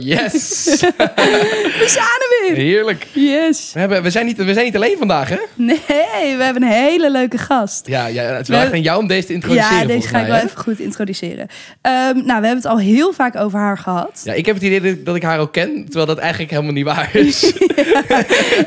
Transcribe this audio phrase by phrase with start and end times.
[0.00, 0.64] Yes!
[1.78, 2.56] We zijn er weer.
[2.56, 3.06] Heerlijk.
[3.12, 3.70] Yes.
[3.74, 5.38] We, hebben, we, zijn niet, we zijn niet alleen vandaag, hè?
[5.54, 7.86] Nee, we hebben een hele leuke gast.
[7.86, 9.78] Ja, ja het is wel echt aan jou om deze te introduceren.
[9.78, 10.44] Ja, deze ga ik wel hè?
[10.44, 11.48] even goed introduceren.
[11.80, 14.20] Ehm, nou, we hebben het al heel vaak over haar gehad.
[14.24, 16.84] Ja, ik heb het idee dat ik, haar ook ken, terwijl dat eigenlijk helemaal niet
[16.84, 17.52] waar is.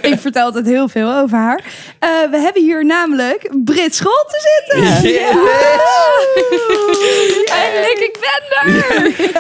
[0.02, 1.64] ik vertel altijd heel veel over haar.
[2.00, 5.10] Eh, we hebben hier namelijk Brit School te zitten.
[5.10, 5.22] Yes!
[7.52, 8.68] Eindelijk, ik ben er.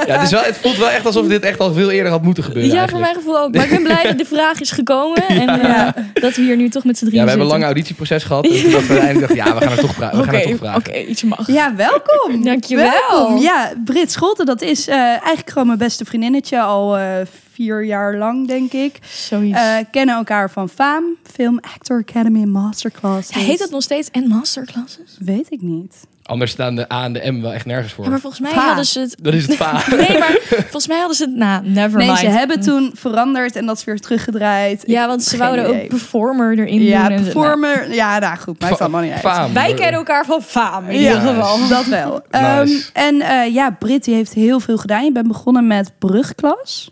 [0.07, 2.21] Ja, het, is wel, het voelt wel echt alsof dit echt al veel eerder had
[2.23, 2.71] moeten gebeuren.
[2.71, 3.55] Ja, voor mijn gevoel ook.
[3.55, 5.23] Maar ik ben blij dat de vraag is gekomen.
[5.41, 5.93] En eh, Ja.
[6.13, 8.45] dat we hier nu toch met z'n Ja, drieën we hebben een lang auditieproces gehad.
[8.45, 10.43] En toen dachten we uiteindelijk, dachten, ja, we gaan het toch, vra- we gaan het
[10.43, 10.79] toch Oké, vragen.
[10.79, 11.47] oké, iets mag.
[11.47, 12.43] Ja, welkom.
[12.43, 12.91] Dankjewel.
[13.09, 13.37] Welkom.
[13.37, 16.61] Ja, Brit Scholte, dat is eh, eigenlijk gewoon mijn beste vriendinnetje.
[16.61, 17.05] Al eh,
[17.51, 18.99] vier jaar lang, denk ik.
[19.27, 19.57] Zoiets.
[19.59, 23.35] Eh, kennen elkaar van FAAM, Film Actor Academy Masterclasses.
[23.45, 25.17] Heet dat nog steeds en masterclasses?
[25.19, 25.95] Weet ik niet.
[26.23, 28.03] Anders staan de A en de M wel echt nergens voor.
[28.03, 29.15] Ja, maar volgens mij hadden ze het...
[29.21, 29.71] Dat is het va.
[29.95, 31.35] Nee, maar volgens mij hadden ze het...
[31.35, 32.19] Nou, never Nee, mind.
[32.19, 34.83] ze hebben toen veranderd en dat is weer teruggedraaid.
[34.87, 37.11] Ja, want ze wouden ook performer erin Ja, doen.
[37.17, 37.31] en zo.
[37.31, 37.93] performer.
[37.93, 39.19] Ja, nou goed, maar het allemaal niet uit.
[39.19, 39.39] faam.
[39.39, 41.67] Nou, wij kennen elkaar van faam in Ja, ieder geval.
[41.67, 42.21] dat wel.
[42.31, 42.89] Nice.
[42.93, 45.03] Ehm, en eh, ja, Brit die heeft heel veel gedaan.
[45.03, 46.91] Je bent begonnen met brugklas.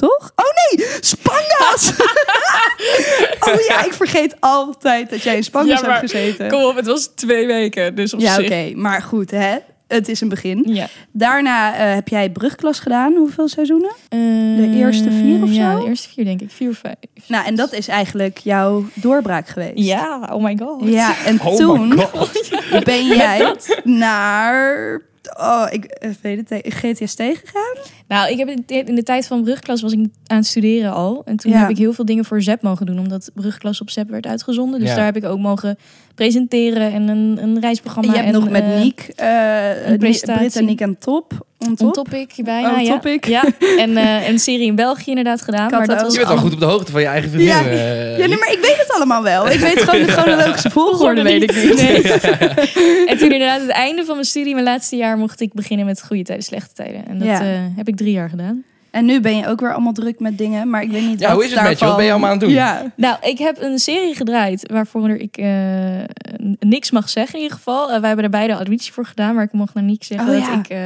[0.00, 0.32] Toch?
[0.34, 0.44] Oh
[0.76, 1.92] nee, Spangas!
[3.48, 6.48] oh ja, ik vergeet altijd dat jij in Spangas Ja, maar hebt gezeten.
[6.48, 7.94] Kom op, het was twee weken.
[7.94, 8.72] Dus op ja, oké.
[8.74, 9.56] Maar goed, hè.
[9.88, 10.62] Het is een begin.
[10.66, 10.86] Ja.
[11.12, 13.14] Daarna eh, heb jij brugklas gedaan.
[13.14, 13.92] Hoeveel seizoenen?
[14.56, 15.80] de eerste vier of Ja, zo?
[15.82, 16.50] de eerste vier denk ik.
[16.50, 16.94] Vier of vijf.
[17.26, 19.72] Nou, en dat is eigenlijk jouw doorbraak geweest.
[19.74, 20.82] Ja, oh my god.
[20.84, 22.50] Ja, en Oh toen my god.
[22.84, 23.54] ben jij
[23.84, 25.00] naar...
[25.38, 27.76] Oh, ik eh, weet het, GTST gegaan?
[28.08, 30.92] Nou, ik heb in de, in de tijd van brugklas was ik aan het studeren
[30.92, 31.22] al.
[31.24, 31.58] En toen Ja.
[31.58, 32.98] heb ik heel veel dingen voor ZEP mogen doen.
[32.98, 34.80] Omdat brugklas op ZEP werd uitgezonden.
[34.80, 34.94] Dus Ja.
[34.94, 35.78] daar heb ik ook mogen
[36.14, 38.12] presenteren en een, een reisprogramma.
[38.12, 41.46] je hebt en, nog met eh, Niek, eh en Niek aan top.
[41.64, 41.94] On On top.
[41.94, 42.92] topic bijna, On ja.
[42.92, 43.24] topic.
[43.26, 43.44] Ja,
[43.84, 45.70] en eh, een serie in België inderdaad gedaan.
[45.70, 47.48] Maar dat was Je bent wel al- goed op de hoogte van je eigen vriendin.
[47.54, 47.64] Ja.
[47.64, 48.18] eh.
[48.18, 49.50] Ja, nee, maar ik weet het allemaal wel.
[49.50, 51.74] Ik weet gewoon de chronologische volgorde, weet ik niet.
[51.76, 52.02] Nee.
[53.10, 56.02] en toen inderdaad het einde van mijn studie, mijn laatste jaar, mocht ik beginnen met
[56.02, 57.06] goede tijden, slechte tijden.
[57.08, 57.40] En dat Ja.
[57.40, 57.46] eh,
[57.76, 58.64] heb ik drie jaar gedaan.
[58.90, 61.26] En nu ben je ook weer allemaal druk met dingen, maar ik weet niet Ja,
[61.26, 61.84] wat hoe is het met je?
[61.84, 62.54] Wat ben je allemaal aan het doen?
[62.54, 65.46] Ja, Nou, ik heb een serie gedraaid waarvoor ik eh,
[66.58, 67.84] niks mag zeggen in ieder geval.
[67.92, 70.34] Eh, wij hebben er beide auditie voor gedaan, maar ik mocht naar niks zeggen Oh,
[70.34, 70.58] dat ja.
[70.58, 70.68] ik...
[70.68, 70.78] eh,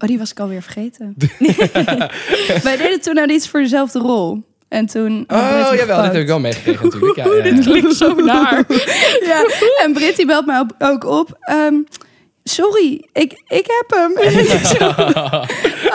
[0.00, 1.14] oh, die was ik alweer vergeten.
[2.62, 4.42] Wij deden toen nou iets voor dezelfde rol.
[4.68, 5.24] En toen...
[5.28, 7.16] Oh, jawel, dit heb ik wel meegekregen natuurlijk.
[7.16, 7.42] Ja, ja, ja.
[7.54, 8.64] Dit klinkt zo naar.
[9.30, 9.44] Ja,
[9.84, 11.36] en Britt die belt mij op- ook op.
[11.40, 11.74] ehm,
[12.54, 14.12] sorry, ik, ik heb hem.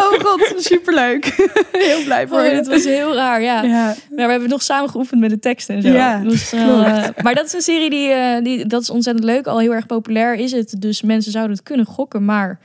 [0.06, 1.26] Oh god, superleuk.
[1.72, 2.56] Heel blij voor Oh, je.
[2.56, 3.64] dat was heel raar, ja.
[3.64, 3.86] Ja,
[4.16, 5.88] Maar we hebben nog samen geoefend met de teksten en zo.
[5.88, 6.22] Ja,
[6.52, 9.48] wel, eh, maar dat is een serie die, eh, die, dat is ontzettend leuk.
[9.48, 10.76] Al heel erg populair is het.
[10.78, 12.60] Dus mensen zouden het kunnen gokken, maar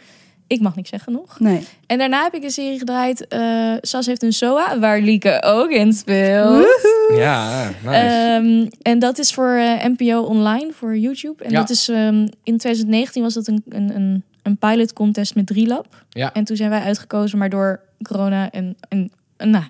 [0.50, 1.40] ik mag niks zeggen nog.
[1.40, 1.66] nee.
[1.86, 3.26] En daarna heb ik een serie gedraaid.
[3.28, 6.48] eh Sas heeft een SOA, waar Lieke ook in speelt.
[6.48, 7.14] Woehoe.
[7.16, 7.96] Ja, nice.
[7.96, 11.44] Ehm, en dat is voor eh, NPO Online, voor YouTube.
[11.44, 11.58] En Ja.
[11.58, 15.86] dat is ehm, in 2019 was dat een, een, een, een pilot contest met Drielab.
[16.08, 16.32] Ja.
[16.32, 19.10] En toen zijn wij uitgekozen, maar door corona en, en
[19.44, 19.64] nou,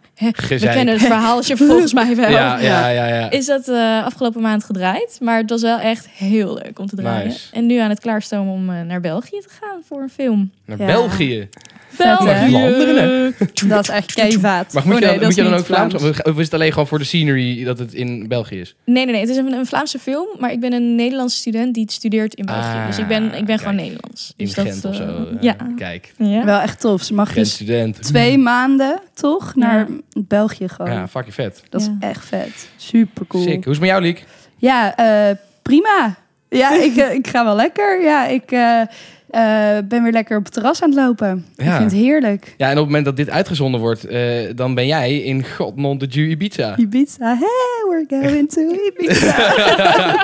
[0.49, 2.31] we kennen het verhaaltje volgens mij wel.
[2.31, 3.31] ja, ja, ja, ja.
[3.41, 5.19] Is dat eh, afgelopen maand gedraaid.
[5.21, 7.27] Maar het was wel echt heel leuk om te draaien.
[7.27, 7.49] Nice.
[7.53, 10.51] En nu aan het klaarstomen om eh, naar België te gaan voor een film.
[10.65, 10.87] Naar Ja.
[10.87, 11.49] België.
[11.93, 13.35] Vlaanderen,
[13.67, 14.73] Dat is echt keihard.
[14.73, 15.95] Maar moet je Oh, dan, nee, moet je dat dan ook Vlaams?
[15.95, 18.75] Of is het alleen gewoon voor de scenery dat het in België is?
[18.85, 19.21] Nee, nee, nee.
[19.21, 20.27] Het is een, een Vlaamse film.
[20.39, 22.61] Maar ik ben een Nederlandse student die het studeert in België.
[22.79, 23.75] Ah, dus ik ben, ik ben gewoon.
[23.75, 24.33] Nederlands.
[24.37, 25.03] In Dus dat, Gent of zo?
[25.03, 25.57] eh, eh, ja.
[25.77, 26.45] Kijk, ja.
[26.45, 27.03] Wel echt tof.
[27.03, 28.03] Ze mag Gent dus student.
[28.03, 29.55] twee maanden, toch?
[29.55, 29.87] Naar
[30.27, 30.93] België gewoon.
[30.93, 31.63] Ja, fucking vet.
[31.69, 32.69] Dat is echt vet.
[32.77, 33.43] Super cool.
[33.43, 33.65] Sick.
[33.65, 34.25] Hoe is het met jou, Liek?
[34.57, 36.17] Ja, eh, prima.
[36.49, 38.03] Ja, ik, ik ga wel lekker.
[38.03, 38.81] Ja, ik eh,
[39.31, 41.47] eh, ben weer lekker op het terras aan het lopen.
[41.57, 42.55] Ik vind het heerlijk.
[42.57, 44.21] Ja, en op het moment dat dit uitgezonden wordt, eh,
[44.55, 46.77] dan ben jij in God non de Ju Ibiza.
[46.77, 49.37] Ibiza, hey, we're going to Ibiza.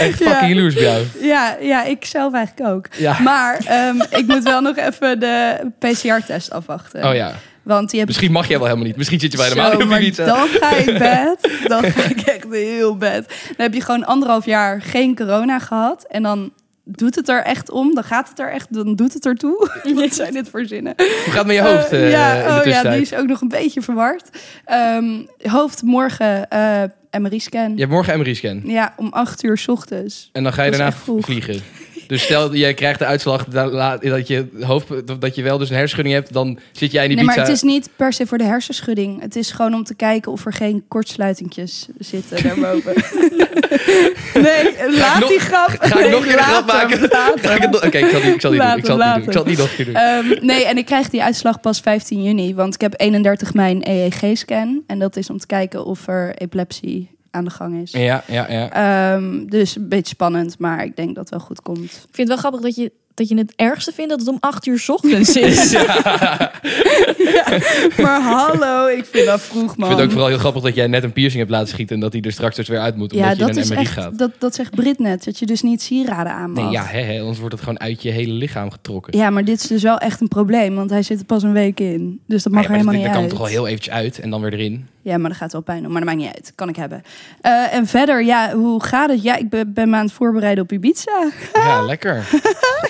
[0.00, 0.46] Echt fucking Ja.
[0.48, 1.04] jaloers bij jou.
[1.20, 2.86] ja, ja, ik zelf eigenlijk ook.
[2.98, 3.20] Ja.
[3.20, 7.04] Maar ehm, ik moet wel nog even de PCR-test afwachten.
[7.08, 7.32] Oh ja.
[7.62, 8.96] Want die heb Misschien mag jij wel helemaal niet.
[8.96, 10.24] Misschien zit je bij de op Ibiza.
[10.24, 11.50] dan ga ik bed.
[11.68, 13.26] Dan ga ik echt heel bed.
[13.46, 16.04] Dan heb je gewoon anderhalf jaar geen corona gehad.
[16.08, 16.52] En dan
[16.84, 17.94] doet het er echt om.
[17.94, 19.70] Dan gaat het er echt, dan doet het ertoe.
[19.94, 20.94] Wat zijn dit voor zinnen?
[20.96, 23.40] Hoe gaat het met je hoofd Eh, eh, ja, oh, ja, die is ook nog
[23.40, 24.28] een beetje verward.
[24.64, 26.82] Ehm, hoofd morgen eh
[27.20, 27.72] MRI-scan.
[27.72, 28.62] Je hebt morgen MRI-scan.
[28.64, 30.28] Ja, om acht uur 's ochtends.
[30.32, 31.62] En dan ga je daarna vliegen.
[32.12, 35.68] Dus stel, jij krijgt de uitslag da- la- dat je, hoofd, dat je wel dus
[35.68, 38.26] een hersenschudding hebt, dan zit jij in die Nee, maar het is niet per se
[38.26, 39.20] voor de hersenschudding.
[39.20, 42.92] Het is gewoon om te kijken of er geen kortsluitingjes zitten daarboven.
[44.34, 45.68] nee, laat nog- die grap.
[45.78, 47.02] Ga ik Nee, nog een grap maken?
[47.04, 48.76] ik Oké, ik zal die, ik zal die doen.
[48.76, 49.22] Ik zal doen.
[49.42, 49.94] Ik niet nog een keer doen.
[49.94, 52.54] Ehm, nee, en ik krijg die uitslag pas 15 juni.
[52.54, 54.82] Want ik heb 31 mei een EEG-scan.
[54.86, 57.90] En dat is om te kijken of er epilepsie aan de gang is.
[57.90, 58.70] Ja, ja, ja.
[59.14, 61.82] Ehm, dus een beetje spannend, maar ik denk dat het wel goed komt.
[61.84, 64.36] Ik vind het wel grappig dat je, dat je het ergste vindt dat het om
[64.40, 65.72] acht uur 's ochtends is.
[68.02, 69.76] Maar hallo, ik vind dat vroeg, man.
[69.76, 71.94] Ik vind het ook vooral heel grappig dat jij net een piercing hebt laten schieten
[71.94, 73.68] en dat hij er straks dus weer uit moet omdat ja, je dat in een
[73.68, 74.18] MRI echt, gaat.
[74.18, 76.62] dat, dat zegt Brit net, dat je dus niet sieraden aan mag.
[76.64, 79.18] Nee, ja, hè, hè, anders wordt het gewoon uit je hele lichaam getrokken.
[79.18, 81.52] Ja, maar dit is dus wel echt een probleem, want hij zit er pas een
[81.52, 82.20] week in.
[82.26, 83.30] Dus dat mag Ah, ja, er helemaal niet dat kan uit.
[83.30, 84.86] toch wel heel eventjes uit en dan weer erin.
[85.02, 85.92] Ja, maar dat gaat wel pijn doen.
[85.92, 86.52] Maar dat maakt niet uit.
[86.54, 87.02] Kan ik hebben.
[87.40, 89.22] Eh, en verder, ja, hoe gaat het?
[89.22, 91.30] Ja, ik ben, ben me aan het voorbereiden op Ibiza.
[91.54, 92.24] Ja, lekker.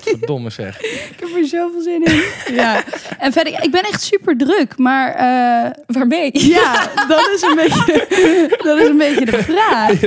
[0.03, 0.81] Verdomme zeg.
[0.81, 2.23] Ik heb er zoveel zin in.
[2.55, 2.82] ja.
[3.19, 4.79] En verder, ja, ik ben echt super druk.
[4.79, 6.31] Maar eh, Waarmee?
[6.49, 8.06] ja, dat is, een beetje,
[8.69, 10.00] dat is een beetje de vraag.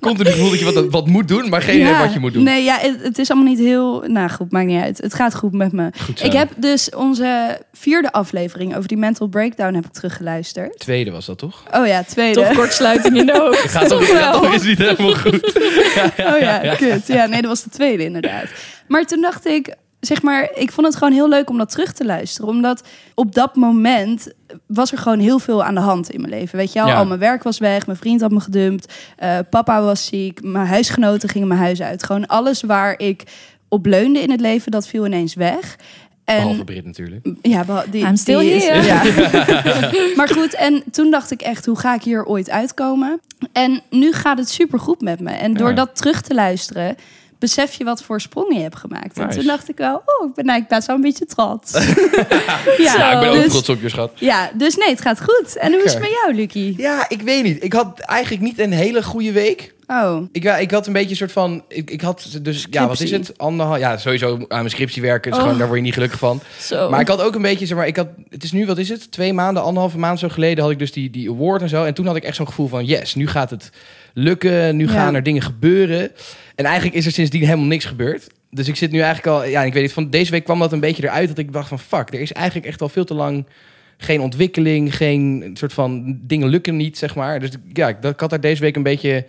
[0.00, 2.12] Komt er het gevoel dat je wat, wat moet doen, maar geen idee Ja, wat
[2.12, 2.42] je moet doen.
[2.42, 4.04] Nee, ja, het, het is allemaal niet heel...
[4.06, 4.98] Nou goed, maakt niet uit.
[4.98, 5.90] Het gaat goed met me.
[6.04, 6.26] Goed zo.
[6.26, 10.78] Ik heb dus onze vierde aflevering over die mental breakdown heb ik teruggeluisterd.
[10.78, 11.47] Tweede was dat toch?
[11.74, 12.40] Oh ja, tweede.
[12.42, 13.58] Toch kortsluiting in de hoofd.
[13.70, 15.52] Gaat toch, gaat toch eens niet helemaal goed.
[16.32, 17.06] Oh ja, kut.
[17.06, 18.44] Ja, nee, dat was de tweede inderdaad.
[18.88, 21.92] Maar toen dacht ik, zeg maar, ik vond het gewoon heel leuk om dat terug
[21.92, 22.48] te luisteren.
[22.50, 22.82] Omdat
[23.14, 24.32] op dat moment
[24.66, 26.58] was er gewoon heel veel aan de hand in mijn leven.
[26.58, 26.94] Weet je wel, Ja.
[26.98, 30.66] al mijn werk was weg, mijn vriend had me gedumpt, eh, papa was ziek, mijn
[30.66, 32.02] huisgenoten gingen mijn huis uit.
[32.04, 33.22] Gewoon alles waar ik
[33.68, 35.76] op leunde in het leven, dat viel ineens weg.
[36.28, 37.26] En Behalve Brit natuurlijk.
[37.42, 38.82] ja, die, I'm still die is- here.
[38.82, 39.02] ja.
[40.16, 43.20] maar goed, en toen dacht ik echt, hoe ga ik hier ooit uitkomen?
[43.52, 45.30] En nu gaat het supergoed met me.
[45.30, 45.74] En door Ja.
[45.74, 46.96] dat terug te luisteren,
[47.38, 49.18] besef je wat voor sprongen je hebt gemaakt.
[49.18, 51.72] En toen dacht ik wel, oh, ik ben eigenlijk best wel een beetje trots.
[52.78, 54.10] Ja, ik ben ook dus, trots op je schat.
[54.14, 55.56] Ja, dus nee, het gaat goed.
[55.56, 56.74] En hoe is het met jou, Lucie?
[56.76, 57.64] Ja, ik weet niet.
[57.64, 59.74] Ik had eigenlijk niet een hele goede week.
[59.90, 61.64] Oh, Ik, wa- ik had een beetje een soort van...
[61.68, 62.66] Ik, ik had dus...
[62.70, 63.38] Ja, wat is het?
[63.38, 63.78] Anderhalf...
[63.78, 65.30] Ja, sowieso aan mijn scriptie werken.
[65.30, 65.44] Dus Oh.
[65.44, 66.40] gewoon, daar word je niet gelukkig van.
[66.60, 66.90] Zo.
[66.90, 68.88] Maar ik had ook een beetje, zeg maar, ik had, het is nu, wat is
[68.88, 69.10] het?
[69.12, 71.84] Twee maanden, anderhalve maand zo geleden had ik dus die, die award en zo.
[71.84, 73.70] En toen had ik echt zo'n gevoel van, yes, nu gaat het
[74.14, 74.76] lukken.
[74.76, 74.90] Nu Ja.
[74.92, 76.10] gaan er dingen gebeuren.
[76.54, 78.26] En eigenlijk is er sindsdien helemaal niks gebeurd.
[78.50, 80.72] Dus ik zit nu eigenlijk al, ja, ik weet niet, van deze week kwam dat
[80.72, 83.14] een beetje eruit dat ik dacht van, fuck, er is eigenlijk echt al veel te
[83.14, 83.46] lang
[83.98, 87.40] geen ontwikkeling, geen soort van dingen lukken niet, zeg maar.
[87.40, 89.26] Dus ja, ik, ik had daar deze week een beetje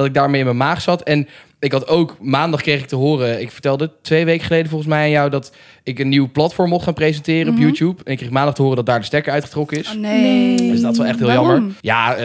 [0.00, 1.02] dat ik daarmee in mijn maag zat.
[1.02, 4.90] En ik had ook maandag kreeg ik te horen, ik vertelde twee weken geleden volgens
[4.90, 5.52] mij aan jou dat
[5.82, 7.62] ik een nieuw platform mocht gaan presenteren Mhm.
[7.62, 8.02] op YouTube.
[8.04, 9.88] En ik kreeg maandag te horen dat daar de stekker uitgetrokken is.
[9.90, 10.56] oh nee.
[10.56, 11.46] Dus dat is wel echt heel Waarom?
[11.48, 11.72] jammer.
[11.80, 12.20] Ja, eh,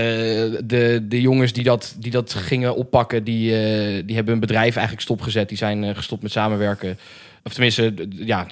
[0.63, 4.73] de, de jongens die dat, die dat gingen oppakken, die, eh, die hebben hun bedrijf
[4.75, 5.49] eigenlijk stopgezet.
[5.49, 6.97] Die zijn eh, gestopt met samenwerken.
[7.47, 8.45] Of tenminste, ja,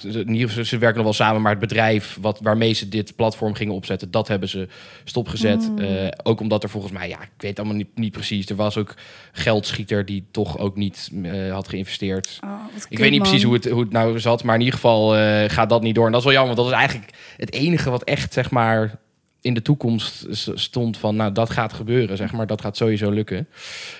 [0.62, 4.10] ze werken nog wel samen, maar het bedrijf wat, waarmee ze dit platform gingen opzetten,
[4.10, 4.68] dat hebben ze
[5.04, 5.70] stopgezet.
[5.70, 5.78] Mm.
[5.78, 8.48] Eh, ook omdat er volgens mij, ja, ik weet allemaal niet, niet precies.
[8.48, 8.94] Er was ook
[9.32, 12.38] geldschieter die toch ook niet eh, had geïnvesteerd.
[12.44, 12.50] Oh,
[12.88, 15.50] Ik weet niet precies hoe het, hoe het nou zat, maar in ieder geval eh,
[15.50, 16.06] gaat dat niet door.
[16.06, 18.98] En dat is wel jammer, want dat is eigenlijk het enige wat echt, zeg maar,
[19.40, 22.46] in de toekomst stond van, nou, dat gaat gebeuren, zeg maar.
[22.46, 23.48] Dat gaat sowieso lukken.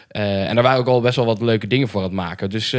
[0.09, 2.51] En daar waren ook al best wel wat leuke dingen voor aan het maken.
[2.51, 2.71] Dus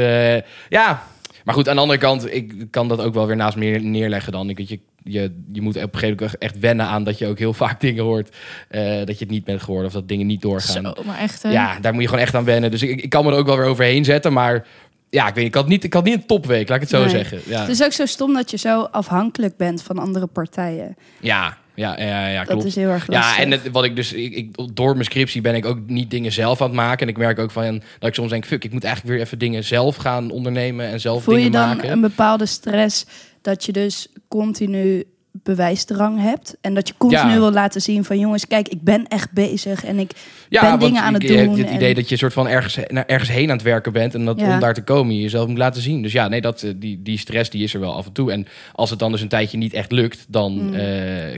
[0.70, 1.04] ja,
[1.46, 4.32] maar goed, aan de andere kant, ik kan dat ook wel weer naast me neerleggen
[4.32, 4.50] dan.
[4.50, 7.28] Ik weet je, je, je moet op een gegeven moment echt wennen aan dat je
[7.28, 8.36] ook heel vaak dingen hoort.
[8.70, 10.84] eh, dat je het niet bent geworden of dat dingen niet doorgaan.
[10.96, 11.44] Zo, maar echt.
[11.44, 11.50] hè?
[11.52, 12.72] Ja, daar moet je gewoon echt aan wennen.
[12.72, 14.34] Dus ik, ik kan me er ook wel weer overheen zetten.
[14.34, 14.68] Maar
[15.10, 17.00] ja, ik weet ik had niet, ik had niet een topweek, laat ik het zo
[17.00, 17.10] Nee.
[17.10, 17.40] zeggen.
[17.46, 20.96] Ja, Het is ook zo stom dat je zo afhankelijk bent van andere partijen.
[21.20, 22.66] ja, ja, ja, ja, Dat klopt.
[22.66, 23.36] is heel erg lastig.
[23.38, 26.10] Ja, en het, wat ik dus, ik, ik, door mijn scriptie ben ik ook niet
[26.12, 27.02] dingen zelf aan het maken.
[27.02, 29.40] En ik merk ook van dat ik soms denk, fuck, ik moet eigenlijk weer even
[29.40, 31.92] dingen zelf gaan ondernemen en zelf Voel je dingen dan maken.
[31.92, 33.06] een bepaalde stress
[33.42, 35.04] dat je dus continu
[35.46, 37.38] bewijsdrang hebt en dat je continu Ja.
[37.40, 40.12] wil laten zien van jongens, kijk, ik ben echt bezig en ik
[40.50, 42.48] ja, ben dingen aan het je hebt doen het en- idee dat je soort van
[42.48, 44.14] ergens, naar ergens heen aan het werken bent.
[44.16, 44.54] En dat Ja.
[44.54, 46.02] om daar te komen je jezelf moet laten zien.
[46.02, 48.32] Dus ja, nee, dat, eh, die, die stress die is er wel af en toe.
[48.32, 50.74] En als het dan dus een tijdje niet echt lukt, dan Mm.
[50.74, 50.86] eh,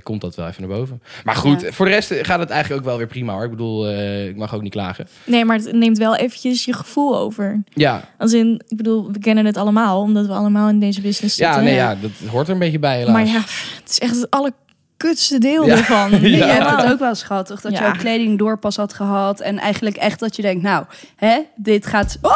[0.03, 1.01] komt dat wel even naar boven.
[1.23, 1.71] Maar goed, Ja.
[1.71, 3.43] voor de rest gaat het eigenlijk ook wel weer prima hoor.
[3.43, 5.07] Ik bedoel, eh, ik mag ook niet klagen.
[5.23, 7.63] Nee, maar het neemt wel eventjes je gevoel over.
[7.73, 11.35] Ja, Als in, ik bedoel, we kennen het allemaal, omdat we allemaal in deze business
[11.35, 11.55] zitten.
[11.55, 13.13] ja, nee, ja, dat hoort er een beetje bij helaas.
[13.13, 13.39] Maar ja,
[13.83, 14.53] het is echt het
[14.97, 15.75] kutste deel Ja.
[15.77, 16.09] ervan.
[16.17, 16.17] Ja.
[16.19, 17.61] Nee, jij hebt het ook wel eens gehad, toch?
[17.61, 17.79] Dat Ja.
[17.81, 19.39] jouw kleding doorpas had gehad.
[19.39, 20.85] En eigenlijk echt dat je denkt, nou,
[21.15, 22.17] hè, dit gaat...
[22.21, 22.31] Oh,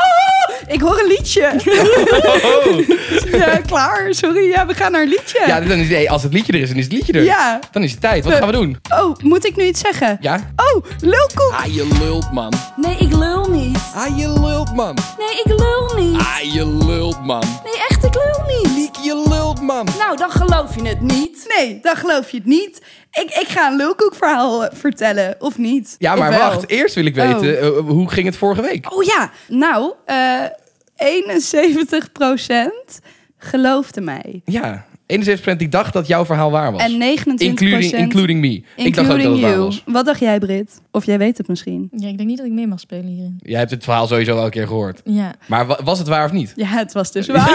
[0.68, 1.42] ik hoor een liedje.
[3.38, 4.08] ja, klaar.
[4.14, 5.44] Sorry, ja, we gaan naar een liedje.
[5.48, 7.24] Ja, dan is, als het liedje er is, dan is het liedje er.
[7.24, 7.60] Ja.
[7.72, 8.24] Dan is het tijd.
[8.24, 8.78] Wat gaan we doen?
[8.90, 10.18] Oh, moet ik nu iets zeggen?
[10.22, 10.36] Ja?
[10.56, 11.54] Oh, lulkoek.
[11.58, 12.54] Ah, je lult, man.
[12.76, 13.78] Nee, ik lul niet.
[13.96, 14.98] Ah, je lult, man.
[15.18, 16.20] Nee, ik lul niet.
[16.20, 17.44] Ah, je lult, man.
[17.64, 18.72] Nee, echt, ik lul niet.
[18.76, 19.88] Liek, je lult, man.
[19.98, 21.54] Nou, dan geloof je het niet.
[21.58, 22.51] Nee, dan geloof je het niet.
[22.60, 25.96] Ik, ik ga een lulkoekverhaal eh, vertellen, of niet?
[25.98, 26.70] Ja, maar wacht.
[26.70, 28.94] Eerst wil ik weten, eh, hoe ging het vorige week?
[28.94, 30.46] Oh ja, nou, eh
[30.96, 33.00] 71%
[33.38, 34.42] geloofde mij.
[34.46, 36.82] Ja, 71% die dacht dat jouw verhaal waar was.
[36.82, 38.48] En 29% including, including me.
[38.76, 39.64] ik dacht ook dat including het waar you.
[39.64, 39.84] was.
[39.86, 40.82] Wat dacht jij, Brit?
[40.92, 41.88] Of jij weet het misschien?
[41.92, 43.40] Ja, ik denk niet dat ik mee mag spelen hierin.
[43.42, 45.02] Jij hebt het verhaal sowieso wel een keer gehoord.
[45.04, 45.34] Ja.
[45.48, 46.54] Maar wa- was het waar of niet?
[46.56, 47.50] Ja, het was dus waar.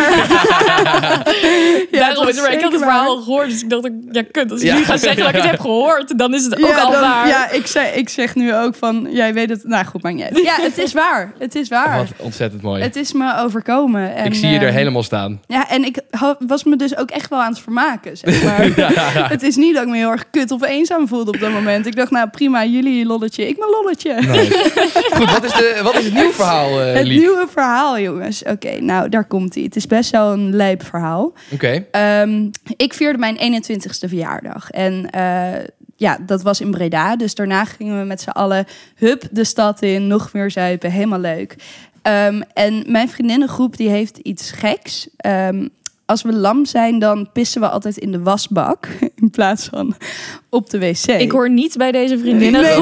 [1.91, 3.09] ja, Daarom het is was er, ik had het verhaal waar.
[3.17, 4.51] al gehoord, dus ik dacht, ja, kut.
[4.51, 4.75] Als ik Ja.
[4.77, 7.29] nu ga zeggen dat ik het heb gehoord, dan is het ook al dan- waar.
[7.29, 9.65] Ja, ik, zei, ik zeg nu ook van, jij weet het.
[9.65, 10.39] Nou goed, maakt niet uit.
[10.45, 11.33] Ja, het is waar.
[11.39, 11.97] Het is waar.
[11.97, 12.83] Wat ontzettend mooi.
[12.83, 14.15] Het is me overkomen.
[14.15, 15.41] En, ik zie je er eh, helemaal staan.
[15.47, 18.65] Ja, en ik ha- was me dus ook echt wel aan het vermaken, zeg maar.
[19.37, 21.87] Het is niet dat ik me heel erg kut of eenzaam voelde op dat moment.
[21.87, 24.15] Ik dacht, nou prima, jullie lolletje, ik mijn lolletje.
[24.15, 24.71] Nice.
[25.17, 27.19] Goed, wat is, de, wat is het nieuwe verhaal, eh Het Liek?
[27.19, 28.43] nieuwe verhaal, jongens.
[28.43, 29.65] Oké, nou, daar komt hij.
[29.65, 31.33] Het is best wel een lijp verhaal.
[31.51, 31.85] Oké.
[31.91, 34.71] Ehm, ik vierde mijn 21ste verjaardag.
[34.71, 35.65] En eh,
[35.97, 37.17] ja, dat was in Breda.
[37.17, 40.91] Dus daarna gingen we met z'n allen, hup, de stad in, nog meer zuipen.
[40.91, 41.57] Helemaal leuk.
[42.03, 45.09] Ehm, en mijn vriendinnengroep die heeft iets geks.
[45.17, 45.67] Ehm,
[46.07, 48.89] als we lam zijn, dan pissen we altijd in de wasbak.
[49.21, 49.97] In plaats van
[50.51, 51.05] op de wc.
[51.07, 52.63] Ik hoor niet bij deze vriendinnen.
[52.63, 52.81] Nee.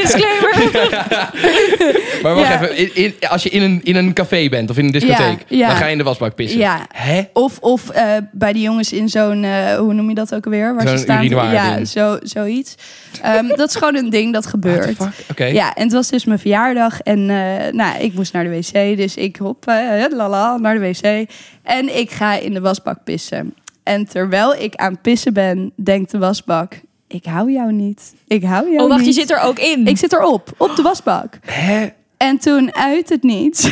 [0.00, 0.54] Disclaimer.
[2.22, 2.54] Maar wacht Ja.
[2.62, 5.38] even, in, in- als je in een, in een café bent of in een discotheek,
[5.48, 5.66] Ja, ja.
[5.66, 6.58] dan ga je in de wasbak pissen.
[6.58, 6.86] Ja.
[6.92, 7.22] Hè?
[7.32, 10.74] Of, of eh, bij de jongens in zo'n, eh, hoe noem je dat ook alweer?
[10.74, 11.24] Waar Zo'n ze staan.
[11.24, 11.88] urinoir Ja, ding.
[11.88, 12.74] zo, zoiets.
[13.22, 14.94] Ehm, dat is gewoon een ding dat What the
[15.36, 15.52] gebeurt.
[15.52, 17.00] Ja, en het was dus mijn verjaardag.
[17.00, 18.96] En eh, nou, ik moest naar de wc.
[18.96, 21.28] Dus ik hop, eh, lala, naar de wc.
[21.62, 23.54] En ik ga in de wasbak pissen.
[23.82, 26.80] En terwijl ik aan het pissen ben, denkt de wasbak...
[27.06, 28.14] Ik hou jou niet.
[28.26, 29.14] Ik hou jou Oh, wacht, je niet.
[29.14, 29.86] zit er ook in.
[29.86, 31.38] Ik zit erop, op de wasbak.
[31.46, 31.88] Hè?
[32.16, 33.68] En toen uit het niets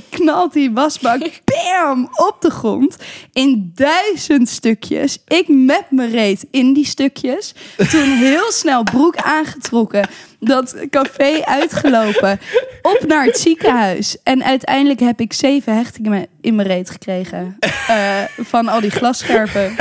[0.10, 2.96] knalt die wasbak bam op de grond
[3.32, 5.18] in duizend stukjes.
[5.26, 7.54] Ik met mijn reet in die stukjes.
[7.90, 10.08] Toen heel snel broek aangetrokken,
[10.38, 12.40] dat café uitgelopen,
[12.82, 14.16] op naar het ziekenhuis.
[14.22, 17.56] En uiteindelijk heb ik zeven hechtingen in mijn reet gekregen
[17.88, 19.74] eh, van al die glasscherven.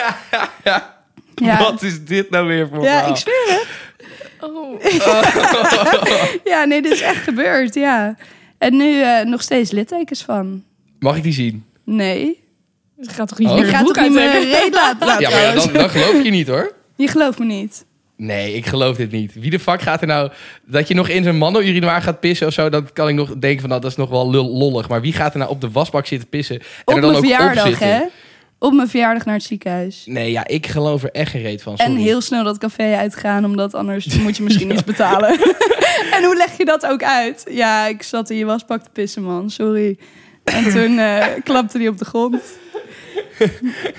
[1.36, 1.58] Ja.
[1.58, 3.68] Wat is dit nou weer voor Ja, ik zweer het.
[4.39, 4.82] Oh.
[6.44, 8.15] Ja, nee, dit is echt gebeurd, ja.
[8.62, 10.63] En nu eh, nog steeds littekens van.
[11.00, 11.65] Mag ik die zien?
[11.86, 12.39] Nee.
[12.98, 13.53] Je gaat toch niet Oh.
[13.53, 14.18] meer Ik het ga broek toch niet
[14.53, 16.74] reet laten laten Ja, maar ja, dan, dan geloof ik je niet hoor.
[16.96, 17.86] Je gelooft me niet.
[18.18, 19.34] Nee, ik geloof dit niet.
[19.34, 20.32] Wie de fuck gaat er nou...
[20.65, 22.70] Dat je nog in zo'n mannenurinoir gaat pissen of zo...
[22.70, 24.89] dan kan ik nog denken van, nou, dat is nog wel lul- lollig.
[24.89, 26.60] Maar wie gaat er nou op de wasbak zitten pissen...
[26.60, 27.88] en Op er dan mijn ook op verjaardag, zitten?
[27.88, 28.01] hè?
[28.63, 30.03] Op mijn verjaardag naar het ziekenhuis.
[30.06, 31.75] Nee, ja, ik geloof er echt geen reet van.
[31.75, 35.30] En heel snel dat café uitgaan, omdat anders moet je misschien iets betalen.
[36.15, 37.46] en hoe leg je dat ook uit?
[37.50, 39.50] Ja, ik zat in je wasbak te pissen, man.
[39.50, 39.98] Sorry.
[40.44, 42.41] En toen eh, klapte die op de grond.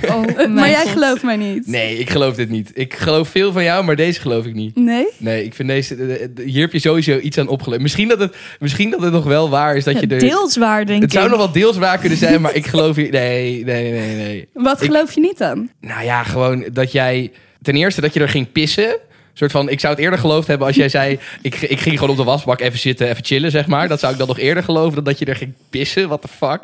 [0.08, 1.66] Oh, maar jij gelooft mij niet.
[1.66, 2.70] Nee, ik geloof dit niet.
[2.74, 4.76] Ik geloof veel van jou, maar deze geloof ik niet.
[4.76, 5.06] Nee?
[5.16, 6.28] Nee, ik vind deze...
[6.44, 7.82] Hier heb je sowieso iets aan opgeleverd.
[7.82, 10.20] Misschien dat het, misschien dat het nog wel waar is dat je Ja, er...
[10.20, 11.30] deels waar, denk Het zou ik.
[11.30, 13.10] nog wel deels waar kunnen zijn, maar ik geloof hier...
[13.10, 14.48] Nee, nee, nee, nee.
[14.52, 15.70] Wat Ik- geloof je niet dan?
[15.80, 17.30] Nou ja, gewoon dat jij...
[17.62, 18.96] Ten eerste dat je er ging pissen.
[19.32, 21.18] soort van, ik zou het eerder geloofd hebben als jij zei...
[21.42, 23.88] Ik, ik ging gewoon op de wasbak even zitten, even chillen, zeg maar.
[23.88, 26.08] Dat zou ik dan nog eerder geloven dan dat je er ging pissen.
[26.08, 26.60] What the fuck?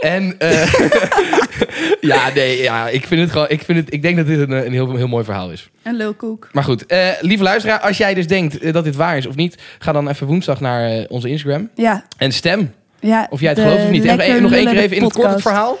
[0.00, 0.72] En eh,
[2.00, 3.46] ja, nee, ja, ik vind het gewoon...
[3.48, 5.70] Ik, vind het, ik denk dat dit een, een heel, heel mooi verhaal is.
[5.82, 6.48] Een lulkoek.
[6.52, 9.34] Maar goed, eh, lieve luisteraar, als jij dus denkt eh, dat dit waar is of
[9.34, 9.62] niet...
[9.78, 12.04] ga dan even woensdag naar onze Instagram Ja.
[12.18, 14.04] en stem ja of jij het gelooft of niet.
[14.04, 15.78] En, Lekker nog één keer even in het kort het verhaal.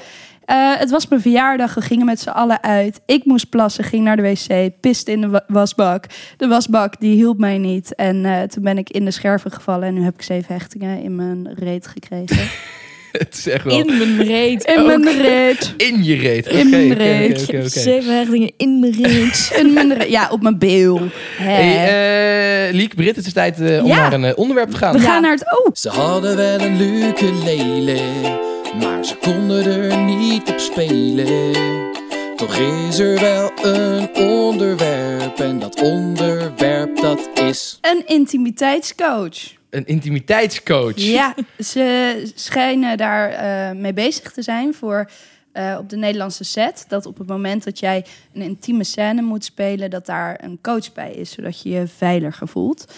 [0.78, 1.74] Het was mijn verjaardag.
[1.74, 3.00] We gingen met z'n allen uit.
[3.06, 6.04] Ik moest plassen, ging naar de wc, piste in de wa- wasbak.
[6.36, 7.94] De wasbak die hielp mij niet.
[7.94, 9.88] En toen ben ik in de scherven gevallen.
[9.88, 12.48] En nu heb ik zeven hechtingen in mijn reet gekregen.
[13.24, 13.78] Het is echt wel...
[13.78, 14.64] In mijn reet.
[14.64, 14.86] In ook.
[14.98, 15.74] mijn reet.
[15.90, 16.46] In je reet.
[16.46, 17.46] In mijn reet.
[17.46, 17.68] heb oké.
[17.68, 19.50] zeven hechtingen in mijn reet.
[19.60, 20.10] In mijn reet.
[20.10, 21.00] Ja, op mijn beel.
[21.36, 21.50] Hè.
[21.52, 23.96] Hey, eh Liek, Brit, het is tijd eh, om Ja.
[23.96, 24.92] naar een eh, onderwerp te gaan.
[24.92, 25.04] We Ja.
[25.04, 25.44] gaan naar het...
[25.58, 28.00] Oh, Ze hadden wel een ukulele,
[28.80, 31.54] maar ze konden er niet op spelen.
[32.36, 32.56] Toch
[32.88, 37.78] is er wel een onderwerp en dat onderwerp dat is...
[37.80, 39.54] een intimiteitscoach.
[39.70, 40.96] Een intimiteitscoach.
[40.96, 45.10] Ja, ze schijnen daar eh, mee bezig te zijn voor
[45.52, 46.84] eh, op de Nederlandse set.
[46.88, 50.92] Dat op het moment dat jij een intieme scène moet spelen, dat daar een coach
[50.92, 52.94] bij is, zodat je je veiliger voelt.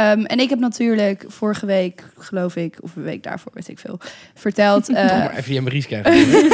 [0.00, 3.78] Ehm, en ik heb natuurlijk vorige week, geloof ik, of een week daarvoor, weet ik
[3.78, 3.98] veel,
[4.34, 4.88] verteld.
[4.94, 6.12] eh, Maar even die Maries krijgen.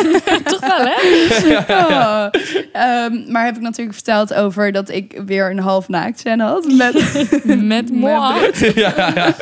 [0.44, 0.94] Toch wel, hè?
[1.86, 2.26] Oh.
[2.72, 6.66] Ehm, maar heb ik natuurlijk verteld over dat ik weer een half naakt scène had.
[6.72, 6.94] Met,
[7.62, 8.50] Met moi.
[8.60, 9.12] ja, ja.
[9.14, 9.34] ja.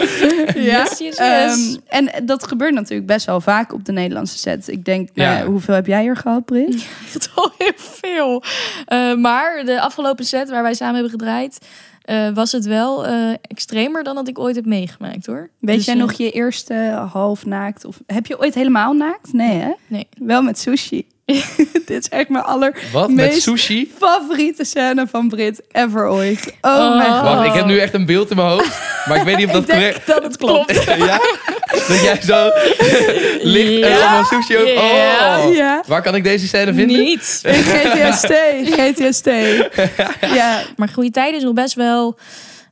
[0.55, 1.17] Yes, yes, yes.
[1.19, 4.69] Ehm, en dat gebeurt natuurlijk best wel vaak op de Nederlandse set.
[4.69, 5.45] Ik denk, nou, Ja.
[5.45, 6.87] hoeveel heb jij er gehad, Brit?
[7.15, 8.43] echt al heel veel.
[8.87, 11.59] Eh, maar de afgelopen set waar wij samen hebben gedraaid,
[12.05, 15.51] eh, was het wel eh, extremer dan dat ik ooit heb meegemaakt hoor.
[15.59, 16.75] Weet Dus, jij eh, nog je eerste
[17.13, 17.85] half naakt?
[17.85, 19.33] Of heb je ooit helemaal naakt?
[19.33, 19.73] Nee, hè?
[19.87, 20.07] Nee.
[20.19, 21.07] Wel met sushi.
[21.87, 23.11] Dit is echt mijn aller Wat?
[23.11, 23.93] Met sushi?
[23.99, 26.55] favoriete scène van Brit ever ooit.
[26.61, 26.97] Oh, Oh.
[26.97, 27.23] mijn god.
[27.23, 28.79] Wacht, ik heb nu echt een beeld in mijn hoofd.
[29.09, 30.85] Maar ik weet niet of dat Ik denk correct dat het klopt.
[31.09, 31.21] ja?
[31.89, 32.51] Dat jij zo
[33.43, 34.01] ligt en Ja.
[34.01, 34.67] allemaal sushi ook.
[34.67, 35.41] Ja.
[35.47, 35.55] Oh.
[35.55, 35.83] Ja.
[35.87, 36.99] Waar kan ik deze scène vinden?
[36.99, 37.41] Niet.
[37.43, 38.33] In GTST.
[38.71, 39.29] GTST.
[40.35, 42.17] Ja, Maar Goede Tijden is nog best wel...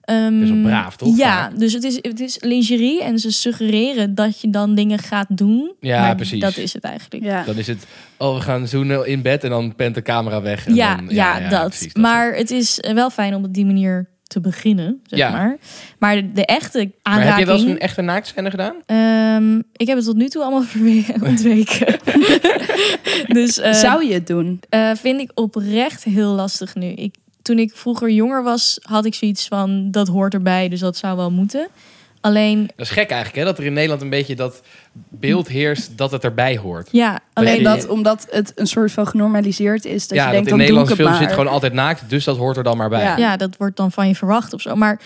[0.05, 1.17] ehm, Best wel braaf, toch?
[1.17, 1.59] Ja, Vaak.
[1.59, 5.73] dus het is, het is lingerie en ze suggereren dat je dan dingen gaat doen.
[5.81, 6.41] Ja, maar precies.
[6.41, 7.25] Dat is het eigenlijk.
[7.25, 7.43] ja.
[7.45, 7.87] Dan is het,
[8.19, 10.67] oh, we gaan zoenen in bed en dan pent de camera weg.
[10.67, 11.69] En Ja, dan, ja, dat.
[11.69, 15.31] precies, maar het is wel fijn om op die manier te beginnen, zeg Ja.
[15.31, 15.57] maar.
[15.99, 17.31] Maar de, de echte Maar aanraking...
[17.31, 18.75] heb je wel eens een echte naaktscène gedaan?
[18.87, 20.65] Ehm, ik heb het tot nu toe allemaal
[21.31, 21.99] ontweken.
[23.39, 24.61] dus eh, Zou je het doen?
[24.69, 26.87] eh, vind ik oprecht heel lastig nu.
[26.87, 29.91] Ik, toen ik vroeger jonger was, had ik zoiets van...
[29.91, 31.69] dat hoort erbij, dus dat zou wel moeten.
[32.21, 33.45] Alleen, Dat is gek eigenlijk, hè?
[33.45, 34.63] Dat er in Nederland een beetje dat
[35.09, 36.89] beeld heerst dat het erbij hoort.
[36.93, 40.09] ja, alleen Dat, omdat het een soort van genormaliseerd is.
[40.09, 42.25] Dat ja, je dat denkt, in doe ik Nederlandse films zit gewoon altijd naakt, dus
[42.25, 43.03] dat hoort er dan maar bij.
[43.03, 43.17] Ja.
[43.17, 44.75] ja, dat wordt dan van je verwacht of zo.
[44.75, 45.01] Maar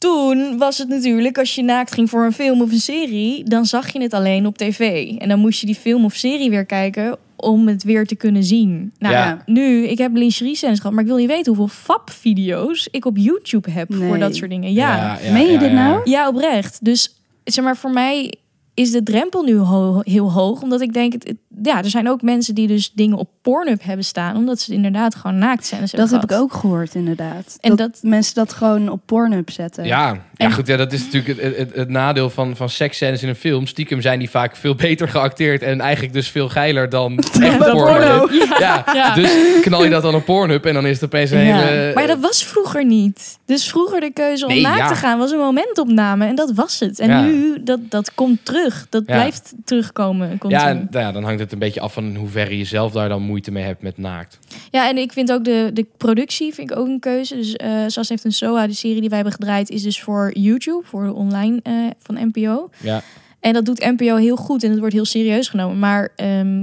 [0.00, 3.66] toen was het natuurlijk, als je naakt ging voor een film of een serie, dan
[3.66, 5.10] zag je het alleen op tv.
[5.18, 8.44] En dan moest je die film of serie weer kijken om het weer te kunnen
[8.44, 8.92] zien.
[8.98, 9.42] Nou, Ja.
[9.46, 13.16] nu, ik heb lingerie scènes gehad, maar ik wil je weten hoeveel fap-video's ik op
[13.16, 14.72] YouTube heb voor dat soort dingen.
[14.72, 15.32] Ja, ja.
[15.32, 16.26] Meen je dit nou?
[16.28, 16.84] oprecht.
[16.84, 17.14] Dus
[17.44, 18.34] zeg maar, voor mij
[18.80, 22.08] is de drempel nu ho- heel hoog, omdat ik denk, het, het- ja, er zijn
[22.08, 25.82] ook mensen die dus dingen op Pornhub hebben staan, omdat ze inderdaad gewoon naakt zijn.
[25.90, 27.56] Dat heb ik ook gehoord, inderdaad.
[27.60, 29.84] En dat, dat- mensen dat gewoon op Pornhub zetten.
[29.84, 33.22] Ja, ja En- goed, ja, dat is natuurlijk het, het, het nadeel van, van seksscènes
[33.22, 33.66] in een film.
[33.66, 37.70] Stiekem zijn die vaak veel beter geacteerd en eigenlijk dus veel geiler dan porno.
[37.72, 38.28] porno.
[38.58, 38.84] Ja.
[38.94, 39.14] Ja.
[39.14, 41.58] dus knal je dat dan op Pornhub en dan is het opeens een Ja.
[41.60, 41.94] hele...
[41.94, 43.38] Maar dat was vroeger niet.
[43.46, 44.88] Dus vroeger de keuze om Nee, naakt ja.
[44.88, 46.26] te gaan was een momentopname.
[46.26, 46.98] En dat was het.
[46.98, 47.20] En Ja.
[47.22, 48.69] nu, dat, dat komt terug.
[48.88, 49.14] Dat Ja.
[49.14, 50.28] blijft terugkomen.
[50.38, 50.60] continu.
[50.62, 52.92] ja, en, nou ja, dan hangt het een beetje af van in hoeverre je zelf
[52.92, 54.38] daar dan moeite mee hebt met naakt.
[54.70, 57.34] ja, en ik vind ook de, de productie vind ik ook een keuze.
[57.36, 57.56] Dus
[57.86, 58.66] Sas heeft een SOA.
[58.66, 60.82] De serie die wij hebben gedraaid is dus voor YouTube.
[60.84, 62.70] Voor de online eh, van NPO.
[62.82, 63.02] Ja.
[63.40, 64.62] En dat doet NPO heel goed.
[64.64, 65.78] En het wordt heel serieus genomen.
[65.78, 66.58] Maar ehm,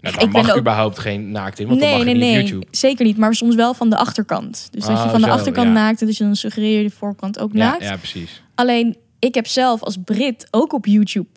[0.00, 2.20] Nou, daar Ik mag ook- überhaupt geen naakt in, want nee, dan mag nee, je
[2.20, 2.42] niet nee.
[2.42, 2.76] op YouTube.
[2.76, 3.16] Zeker niet.
[3.16, 4.68] Maar soms wel van de achterkant.
[4.70, 5.72] Dus dat je Oh, van de zo, achterkant ja.
[5.72, 6.00] naakt.
[6.00, 7.82] en Dus dan suggereer je de voorkant ook Ja, naakt.
[7.82, 8.42] ja, precies.
[8.54, 11.28] Alleen, ik heb zelf als Brit ook op YouTube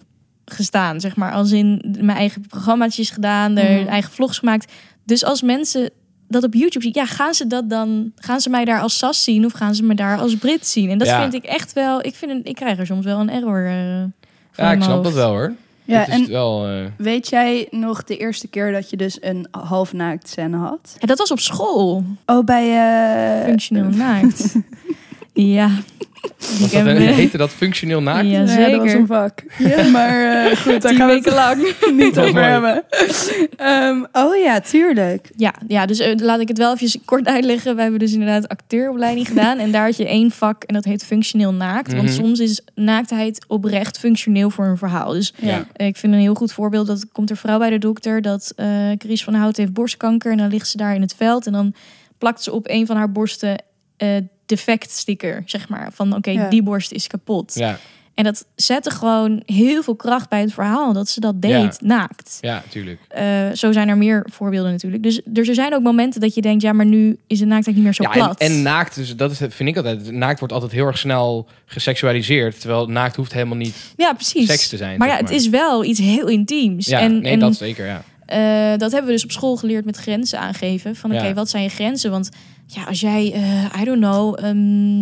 [0.54, 1.00] gestaan.
[1.00, 3.88] Zeg maar, als in mijn eigen programmaatjes gedaan, er Mhm.
[3.90, 4.72] eigen vlogs gemaakt.
[5.04, 5.90] Dus als mensen
[6.28, 9.24] dat op YouTube zien, ja, gaan ze dat dan, gaan ze mij daar als Sas
[9.24, 10.90] zien of gaan ze me daar als Brit zien?
[10.90, 11.22] En dat Ja.
[11.22, 13.66] vind ik echt wel, ik vind, een, ik krijg er soms wel een error.
[13.68, 14.04] eh,
[14.52, 15.54] van Ja, ik snap dat wel hoor.
[15.84, 16.68] Ja, het is en wel...
[16.68, 20.96] eh, weet jij nog de eerste keer dat je dus een half naakt scène had?
[21.00, 22.78] Ja, dat was op school, Oh, bij...
[23.40, 24.56] eh functioneel naakt.
[25.46, 25.70] ja.
[26.60, 28.26] was dat een, eh, heette dat functioneel naakt?
[28.28, 28.96] Ja, Ja, dat was zeker.
[28.96, 29.44] een vak.
[29.58, 31.74] Ja, maar eh, goed, daar gaan we weken lang.
[31.98, 32.46] niet over mooi.
[32.46, 32.84] hebben.
[33.58, 35.30] Ehm, oh ja, tuurlijk.
[35.36, 37.76] Ja, ja dus eh, laat ik het wel even kort uitleggen.
[37.76, 39.58] We hebben dus inderdaad acteuropleiding gedaan.
[39.58, 41.92] En daar had je één vak en dat heet functioneel naakt.
[41.94, 42.14] Want Mhm.
[42.14, 45.12] soms is naaktheid oprecht functioneel voor een verhaal.
[45.12, 45.66] Dus Ja.
[45.76, 46.88] ik vind een heel goed voorbeeld.
[46.88, 48.22] Dat komt er vrouw bij de dokter.
[48.22, 50.32] Dat eh Chris van Hout heeft borstkanker.
[50.32, 51.46] En dan ligt ze daar in het veld.
[51.46, 51.74] En dan
[52.18, 53.64] plakt ze op een van haar borsten
[53.98, 54.10] eh,
[54.50, 55.42] defect sticker.
[55.46, 55.90] Zeg maar.
[55.94, 56.50] Van oké, Ja.
[56.50, 57.54] die borst is kapot.
[57.56, 57.78] Ja,
[58.14, 60.94] En dat zette gewoon heel veel kracht bij het verhaal.
[60.94, 61.88] Dat ze dat deed Ja.
[61.88, 62.38] naakt.
[62.42, 63.00] ja, tuurlijk.
[63.08, 65.04] Eh, zo zijn er meer voorbeelden natuurlijk.
[65.04, 67.76] Dus, dus er zijn ook momenten dat je denkt, ja, maar nu is de naaktheid
[67.76, 68.40] niet meer zo Ja, en, plat.
[68.40, 70.12] en naakt, dus dat is, vind ik altijd.
[70.12, 72.60] Naakt wordt altijd heel erg snel geseksualiseerd.
[72.60, 74.46] Terwijl naakt hoeft helemaal niet ja, precies.
[74.48, 74.98] seks te zijn.
[74.98, 76.86] maar ja, het is wel iets heel intiems.
[76.88, 78.04] Ja, en nee, en, dat zeker, ja.
[78.26, 80.96] eh, dat hebben we dus op school geleerd met grenzen aangeven.
[80.96, 81.34] Van oké, Ja.
[81.34, 82.12] wat zijn je grenzen?
[82.12, 82.30] Want
[82.72, 84.98] ja, als jij, eh, I don't know, ehm,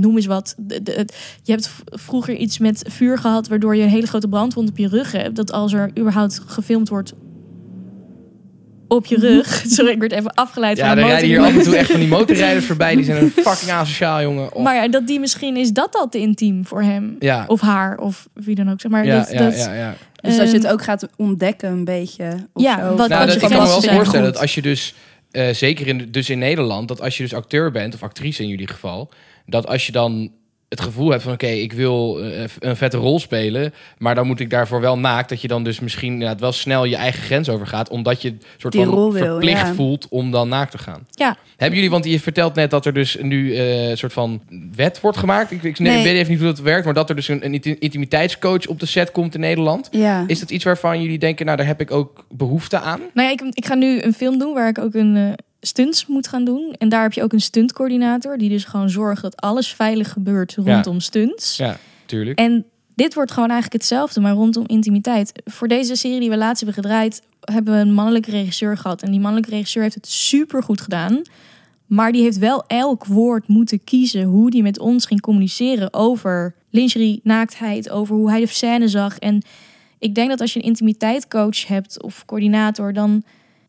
[0.00, 0.54] noem eens wat.
[0.58, 1.06] De, de-
[1.42, 4.88] je hebt vroeger iets met vuur gehad, waardoor je een hele grote brandwond op je
[4.88, 5.36] rug hebt.
[5.36, 7.12] Dat als er überhaupt gefilmd wordt
[8.88, 9.62] op je rug.
[9.66, 11.90] Sorry, ik werd even afgeleid Ja, van er een rijden hier af en toe echt
[11.90, 12.94] van die motorrijders voorbij.
[12.94, 14.54] Die zijn een fucking asociaal, jongen.
[14.54, 17.16] Oh, Maar ja, dat die misschien is dat al te intiem voor hem.
[17.18, 17.44] ja.
[17.46, 18.80] Of haar, of wie dan ook.
[18.80, 19.94] Zeg maar, ja, dat, ja, dat, ja, ja.
[20.22, 22.48] Dus dat je het Ehm, ook gaat ontdekken een beetje.
[22.52, 22.96] Of Ja, zo.
[22.96, 24.94] wat- Nou, je dat, ik kan me wel voorstellen dat als je dus,
[25.32, 28.48] eh, zeker in, dus in Nederland, dat als je dus acteur bent, of actrice in
[28.48, 29.10] jullie geval,
[29.46, 30.32] dat als je dan
[30.72, 34.40] het gevoel hebt van oké, ik wil eh, een vette rol spelen, maar dan moet
[34.40, 37.48] ik daarvoor wel naakt, dat je dan dus misschien inderdaad wel snel je eigen grens
[37.48, 39.74] overgaat, omdat je soort Die van rol wil, verplicht ja.
[39.74, 41.06] voelt om dan naakt te gaan.
[41.10, 41.36] Ja.
[41.56, 44.42] Hebben jullie, want je vertelt net dat er dus nu eh, een soort van
[44.74, 45.50] wet wordt gemaakt.
[45.50, 46.02] Ik, ik Nee.
[46.04, 48.80] weet even niet hoe dat werkt, maar dat er dus een, een inti- intimiteitscoach op
[48.80, 49.88] de set komt in Nederland.
[49.90, 50.24] ja.
[50.26, 53.00] Is dat iets waarvan jullie denken, nou daar heb ik ook behoefte aan?
[53.14, 55.32] Nou ja, ik, ik ga nu een film doen waar ik ook een eh,
[55.66, 56.74] stunts moet gaan doen.
[56.78, 58.38] En daar heb je ook een stuntcoördinator.
[58.38, 61.56] Die dus gewoon zorgt dat alles veilig gebeurt rondom stunts.
[61.56, 62.38] Ja, tuurlijk.
[62.38, 65.42] En dit wordt gewoon eigenlijk hetzelfde, maar rondom intimiteit.
[65.44, 69.02] Voor deze serie die we laatst hebben gedraaid, hebben we een mannelijke regisseur gehad.
[69.02, 71.22] En die mannelijke regisseur heeft het super goed gedaan.
[71.86, 76.54] Maar die heeft wel elk woord moeten kiezen hoe die met ons ging communiceren over
[76.70, 79.18] lingerie, naaktheid, over hoe hij de scène zag.
[79.18, 79.42] En
[79.98, 83.22] ik denk dat als je een intimiteitscoach hebt of coördinator, dan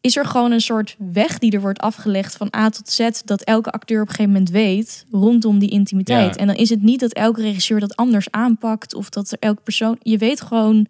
[0.04, 3.42] is er gewoon een soort weg die er wordt afgelegd van A tot Z, dat
[3.42, 6.36] elke acteur op een gegeven moment weet rondom die intimiteit.
[6.36, 6.42] Ja.
[6.42, 9.62] En dan is het niet dat elke regisseur dat anders aanpakt of dat er elke
[9.62, 9.98] persoon.
[10.02, 10.88] Je weet gewoon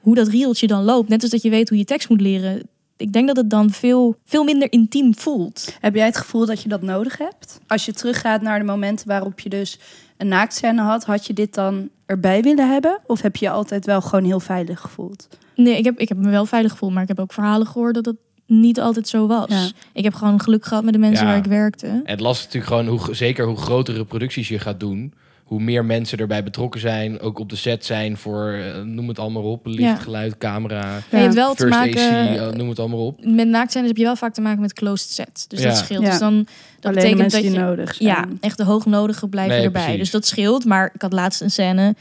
[0.00, 1.08] hoe dat rieltje dan loopt.
[1.08, 2.62] Net als dat je weet hoe je tekst moet leren.
[2.96, 5.76] Ik denk dat het dan veel, veel minder intiem voelt.
[5.80, 7.60] Heb jij het gevoel dat je dat nodig hebt?
[7.66, 9.78] Als je teruggaat naar de momenten waarop je dus
[10.16, 12.98] een naaktscène had, had je dit dan erbij willen hebben?
[13.06, 15.28] Of heb je je altijd wel gewoon heel veilig gevoeld?
[15.56, 17.94] Nee, ik heb, ik heb me wel veilig gevoeld, maar ik heb ook verhalen gehoord
[17.94, 18.16] dat het
[18.46, 19.48] niet altijd zo was.
[19.48, 19.68] Ja.
[19.92, 21.30] Ik heb gewoon geluk gehad met de mensen Ja.
[21.30, 21.86] waar ik werkte.
[21.86, 25.12] En het lastig natuurlijk gewoon, hoe, zeker hoe grotere producties je gaat doen,
[25.44, 29.18] hoe meer mensen erbij betrokken zijn, ook op de set zijn voor, eh, noem het
[29.18, 29.94] allemaal op, licht, Ja.
[29.96, 33.24] geluid, camera, Je hebt wel te first maken AC, eh, noem het allemaal op.
[33.24, 35.48] met naaktscènes heb je wel vaak te maken met closed sets.
[35.48, 35.68] Dus Ja.
[35.68, 36.02] dat scheelt.
[36.02, 36.10] Ja.
[36.10, 36.44] Dus dan dat
[36.80, 38.08] Alleen betekent mensen dat die je nodig zijn.
[38.08, 39.82] ja, echt de hoognodige blijven Nee, erbij.
[39.82, 40.00] precies.
[40.00, 40.64] Dus dat scheelt.
[40.64, 41.94] Maar ik had laatst een scène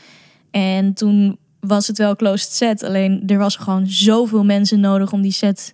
[0.51, 2.83] en toen was het wel closed set.
[2.83, 5.73] Alleen er was gewoon zoveel mensen nodig om die set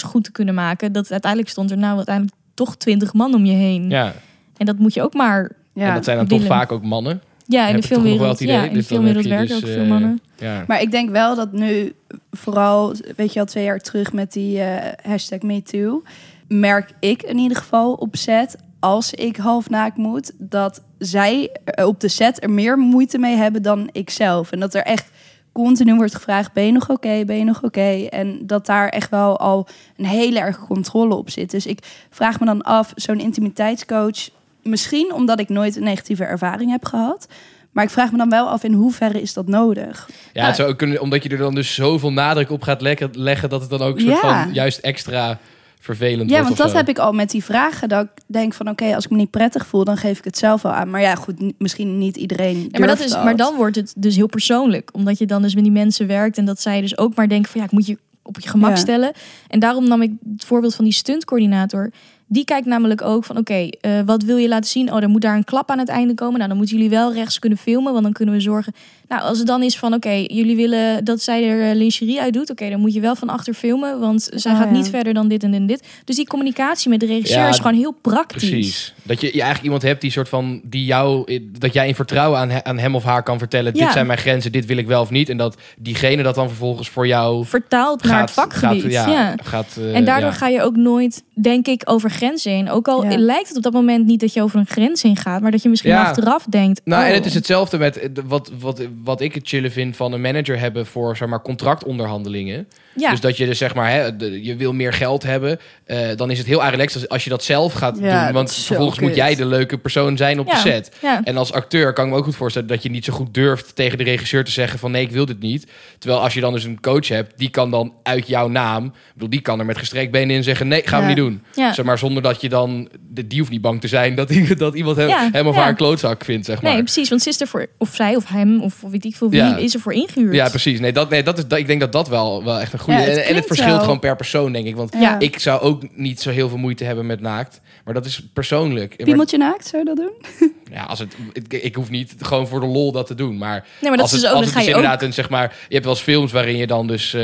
[0.00, 0.92] goed te kunnen maken.
[0.92, 3.90] Dat uiteindelijk stond er nou uiteindelijk toch twintig man om je heen.
[3.90, 4.14] Ja,
[4.56, 5.52] En dat moet je ook maar.
[5.74, 5.88] Ja.
[5.88, 7.22] en dat zijn dan toch vaak ook mannen.
[7.46, 8.38] Ja, in de filmwereld.
[8.38, 10.20] Ja, in de Dus filmwereld werken dus, ook veel eh, mannen.
[10.36, 10.64] Ja.
[10.66, 11.92] Maar ik denk wel dat nu,
[12.30, 16.02] vooral, weet je al, twee jaar terug met die eh, hashtag MeToo,
[16.48, 21.86] merk ik in ieder geval op set, als ik half naakt moet, dat zij er
[21.86, 24.52] op de set er meer moeite mee hebben dan ik zelf.
[24.52, 25.10] En dat er echt
[25.52, 28.06] continu wordt gevraagd, ben je nog oké, ben je nog oké?
[28.10, 31.50] En dat daar echt wel al een hele erg controle op zit.
[31.50, 31.78] Dus ik
[32.10, 34.28] vraag me dan af, zo'n intimiteitscoach,
[34.62, 37.28] misschien omdat ik nooit een negatieve ervaring heb gehad,
[37.70, 40.08] maar ik vraag me dan wel af in hoeverre is dat nodig?
[40.32, 42.80] Ja, het zou ook kunnen, omdat je er dan dus zoveel nadruk op gaat
[43.12, 44.42] leggen, dat het dan ook soort Ja.
[44.44, 45.38] van juist extra
[45.84, 46.42] vervelend Ja, wordt.
[46.42, 46.76] want of dat zo.
[46.76, 47.88] heb ik al met die vragen.
[47.88, 50.38] Dat ik denk van oké, als ik me niet prettig voel, dan geef ik het
[50.38, 50.90] zelf wel aan.
[50.90, 52.68] Maar ja, goed, misschien niet iedereen.
[52.70, 54.90] Ja, maar, dat is, maar dan wordt het dus heel persoonlijk.
[54.92, 56.38] Omdat je dan dus met die mensen werkt.
[56.38, 58.70] En dat zij dus ook maar denken van ja, ik moet je op je gemak
[58.70, 58.76] Ja.
[58.76, 59.12] stellen.
[59.48, 61.90] En daarom nam ik het voorbeeld van die stuntcoördinator.
[62.26, 64.92] Die kijkt namelijk ook van oké, eh, wat wil je laten zien?
[64.92, 66.36] Oh, er moet daar een klap aan het einde komen.
[66.36, 67.92] Nou, dan moeten jullie wel rechts kunnen filmen.
[67.92, 68.72] Want dan kunnen we zorgen.
[69.12, 72.32] Nou, als het dan is van oké, jullie willen dat zij er eh, lingerie uit
[72.32, 72.50] doet.
[72.50, 74.00] Oké, dan moet je wel van achter filmen.
[74.00, 74.74] Want zij Oh, gaat ja.
[74.74, 75.86] niet verder dan dit en dit en dit.
[76.04, 78.48] Dus die communicatie met de regisseur Ja, is gewoon heel praktisch.
[78.50, 78.94] Precies.
[79.02, 82.38] Dat je, je eigenlijk iemand hebt die soort van die jou dat jij in vertrouwen
[82.38, 83.74] aan, aan hem of haar kan vertellen.
[83.74, 83.84] Ja.
[83.84, 85.28] Dit zijn mijn grenzen, dit wil ik wel of niet.
[85.28, 88.82] En dat diegene dat dan vervolgens voor jou Vertaald naar het vakgebied.
[88.82, 89.34] Gaat, ja, ja.
[89.42, 90.36] Gaat, eh, En daardoor ja.
[90.36, 92.70] ga je ook nooit, denk ik, over grenzen heen.
[92.70, 93.16] Ook al Ja.
[93.18, 95.62] lijkt het op dat moment niet dat je over een grens heen gaat, maar dat
[95.62, 96.02] je misschien Ja.
[96.04, 96.80] achteraf denkt.
[96.84, 99.72] Nou, oh, en het is hetzelfde met eh, de- wat, wat, wat ik het chillen
[99.72, 102.68] vind van een manager hebben voor zeg maar, contractonderhandelingen.
[102.94, 103.10] ja.
[103.10, 106.30] Dus dat je dus zeg maar, hè, de- je wil meer geld hebben, eh, dan
[106.30, 108.32] is het heel erg relaxed als, als je dat zelf gaat Ja, doen.
[108.34, 110.52] Want vervolgens moet jij de leuke persoon zijn op Ja.
[110.52, 110.96] de set.
[111.02, 111.20] ja.
[111.24, 113.76] En als acteur kan ik me ook goed voorstellen dat je niet zo goed durft
[113.76, 115.66] tegen de regisseur te zeggen van nee, ik wil dit niet.
[115.98, 118.92] Terwijl als je dan dus een coach hebt, die kan dan uit jouw naam, ik
[119.14, 121.42] bedoel, die kan er met gestrekt benen in zeggen nee, gaan we niet doen.
[121.54, 121.72] Ja.
[121.72, 124.74] Zeg maar zonder dat je dan, de- die hoeft niet bang te zijn dat, dat
[124.74, 126.72] iemand hem, Ja, hem of haar een klootzak vindt, zeg maar.
[126.72, 127.08] Nee, precies.
[127.08, 129.56] Want ze is er voor, of zij of hem, of weet ik veel wie, Ja.
[129.56, 130.34] is er voor ingehuurd.
[130.34, 130.80] Ja, precies.
[130.80, 133.00] Nee, dat, nee dat is, dat, ik denk dat dat wel, wel echt een goede...
[133.00, 134.76] Ja, het en, en het verschilt wel- gewoon per persoon, denk ik.
[134.76, 135.18] Want Ja.
[135.18, 137.60] ik zou ook niet zo heel veel moeite hebben met naakt.
[137.84, 138.94] Maar dat is persoonlijk.
[138.96, 140.52] Maar, Piemeltje naakt, zou je dat doen?
[140.76, 143.38] ja, als het, ik, ik hoef niet gewoon voor de lol dat te doen.
[143.38, 144.70] Maar, Nee, maar dat als is het, dus ook, als dan het ga dus je
[144.74, 144.76] ook...
[144.82, 145.56] inderdaad een, zeg maar...
[145.68, 147.14] Je hebt wel eens films waarin je dan dus...
[147.14, 147.20] eh,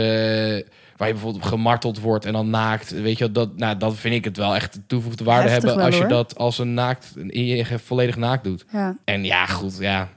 [0.96, 2.90] waar je bijvoorbeeld op gemarteld wordt en dan naakt.
[2.90, 5.76] Weet je, wel, dat, nou, dat vind ik het wel echt toevoegde waarde Heftig hebben
[5.76, 6.10] wel, als je hoor.
[6.10, 8.64] dat als een naakt, in je volledig naakt doet.
[8.72, 8.96] Ja.
[9.04, 10.08] En ja, goed, ja.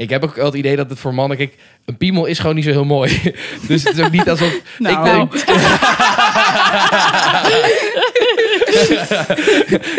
[0.00, 1.36] Ik heb ook wel het idee dat het voor mannen...
[1.36, 3.34] Kijk, een piemel is gewoon niet zo heel mooi.
[3.68, 4.60] dus het is ook niet alsof...
[4.78, 4.96] Nou.
[4.96, 5.32] Ik denk...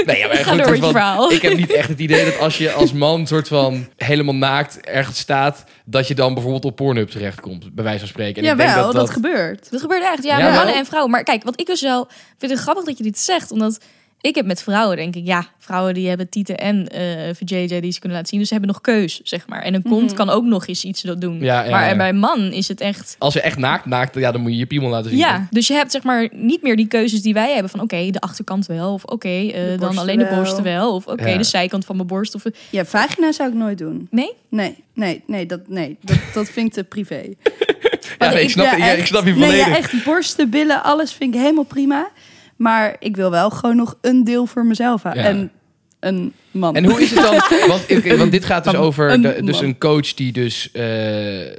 [0.05, 1.31] nee, ja, maar Ga goed, wel-.
[1.31, 4.81] Ik heb niet echt het idee dat als je als man soort van helemaal naakt
[4.81, 8.43] ergens staat, dat je dan bijvoorbeeld op Pornhub terechtkomt, bij wijze van spreken.
[8.43, 9.71] En ik denk Jawel, dat, dat, dat, gebeurt.
[9.71, 10.55] Dat gebeurt echt, ja, Ja, wel?
[10.55, 11.11] mannen en vrouwen.
[11.11, 13.79] Maar kijk, wat ik dus wel vind het grappig dat je dit zegt, omdat
[14.21, 17.91] ik heb met vrouwen, denk ik, ja, vrouwen die hebben tieten en eh VJJ die
[17.91, 19.61] ze kunnen laten zien, dus ze hebben nog keus, zeg maar.
[19.61, 20.15] En een kont Mhm.
[20.15, 21.39] kan ook nog eens iets dat doen.
[21.39, 21.95] Ja, ja, maar ja.
[21.95, 24.57] bij een man is het echt Als je echt naakt naakt, ja, dan moet je
[24.57, 25.19] je piemel laten zien.
[25.19, 28.09] Ja, dus je hebt zeg maar niet meer die keuzes die wij hebben van oké,
[28.11, 31.37] de achterkant wel of oké, eh, dan alleen de borsten wel of oké, Ja.
[31.37, 34.07] de zijkant van mijn borst of Ja, vagina zou ik nooit doen.
[34.11, 34.31] nee.
[34.49, 37.21] Nee, nee, nee, dat, nee, dat, dat vind ik te privé.
[38.19, 39.07] Ja, nee, ik, snap, ja, ik echt.
[39.07, 39.67] snap je Nee, volledig.
[39.67, 42.09] ja, echt borsten, billen, alles vind ik helemaal prima.
[42.61, 45.03] Maar ik wil wel gewoon nog een deel voor mezelf.
[45.03, 45.13] Ja.
[45.13, 45.51] En
[46.01, 46.75] een man.
[46.75, 47.41] En hoe is het dan?
[47.67, 49.63] Want, want dit gaat dus over een de, dus man.
[49.63, 50.83] een coach die dus eh,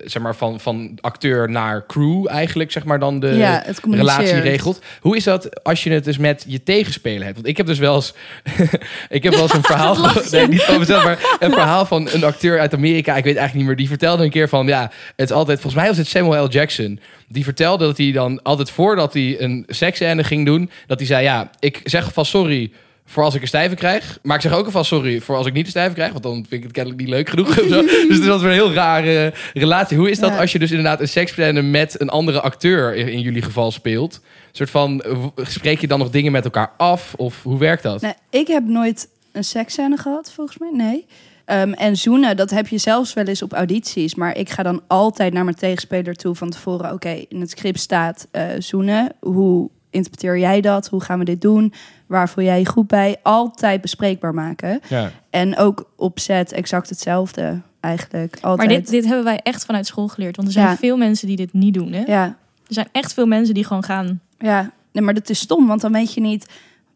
[0.05, 4.83] zeg maar van, van acteur naar crew eigenlijk zeg maar dan de ja, relatie regelt.
[5.01, 7.35] Hoe is dat als je het dus met je tegenspeler hebt?
[7.35, 8.15] Want ik heb dus wel eens,
[9.09, 9.97] ik heb wel eens een verhaal,
[10.31, 13.17] nee, niet van mezelf, maar een verhaal van een acteur uit Amerika.
[13.17, 13.77] Ik weet eigenlijk niet meer.
[13.77, 16.49] Die vertelde een keer van, ja, het is altijd, volgens mij was het Samuel L.
[16.49, 17.01] Jackson.
[17.29, 21.23] Die vertelde dat hij dan altijd voordat hij een seksscène ging doen, dat hij zei,
[21.23, 22.73] ja, ik zeg vast sorry
[23.13, 24.19] voor als ik een stijve krijg.
[24.23, 26.11] Maar ik zeg ook alvast sorry voor als ik niet een stijve krijg.
[26.11, 27.55] Want dan vind ik het kennelijk niet leuk genoeg.
[27.55, 27.71] dus
[28.09, 29.97] het is altijd een heel rare relatie.
[29.97, 30.41] Hoe is dat Ja.
[30.41, 34.15] als je dus inderdaad een seksscène met een andere acteur in, jullie geval speelt?
[34.15, 37.15] Een soort van, eh, spreek je dan nog dingen met elkaar af?
[37.17, 38.15] Of hoe werkt dat?
[38.31, 40.71] Ik heb nooit een seksscène gehad, volgens mij.
[40.73, 41.07] Nee.
[41.45, 44.15] Ehm, en zoenen, dat heb je zelfs wel eens op audities.
[44.15, 46.93] Maar ik ga dan altijd naar mijn tegenspeler toe van tevoren.
[46.93, 49.13] Oké, in het script staat eh, zoenen.
[49.21, 50.89] Hoe interpreteer jij dat?
[50.89, 51.73] Hoe gaan we dit doen?
[52.07, 53.17] Waar voel jij je goed bij?
[53.23, 54.81] Altijd bespreekbaar maken.
[54.89, 55.11] Ja.
[55.31, 58.39] En ook op set exact hetzelfde eigenlijk.
[58.41, 58.69] Altijd.
[58.69, 60.77] Maar dit, dit hebben wij echt vanuit school geleerd, want er zijn Ja.
[60.77, 61.93] veel mensen die dit niet doen.
[61.93, 62.03] Hè?
[62.07, 62.25] Ja,
[62.67, 64.21] Er zijn echt veel mensen die gewoon gaan.
[64.39, 64.71] ja.
[64.93, 66.47] Nee, maar dat is stom, want dan weet je niet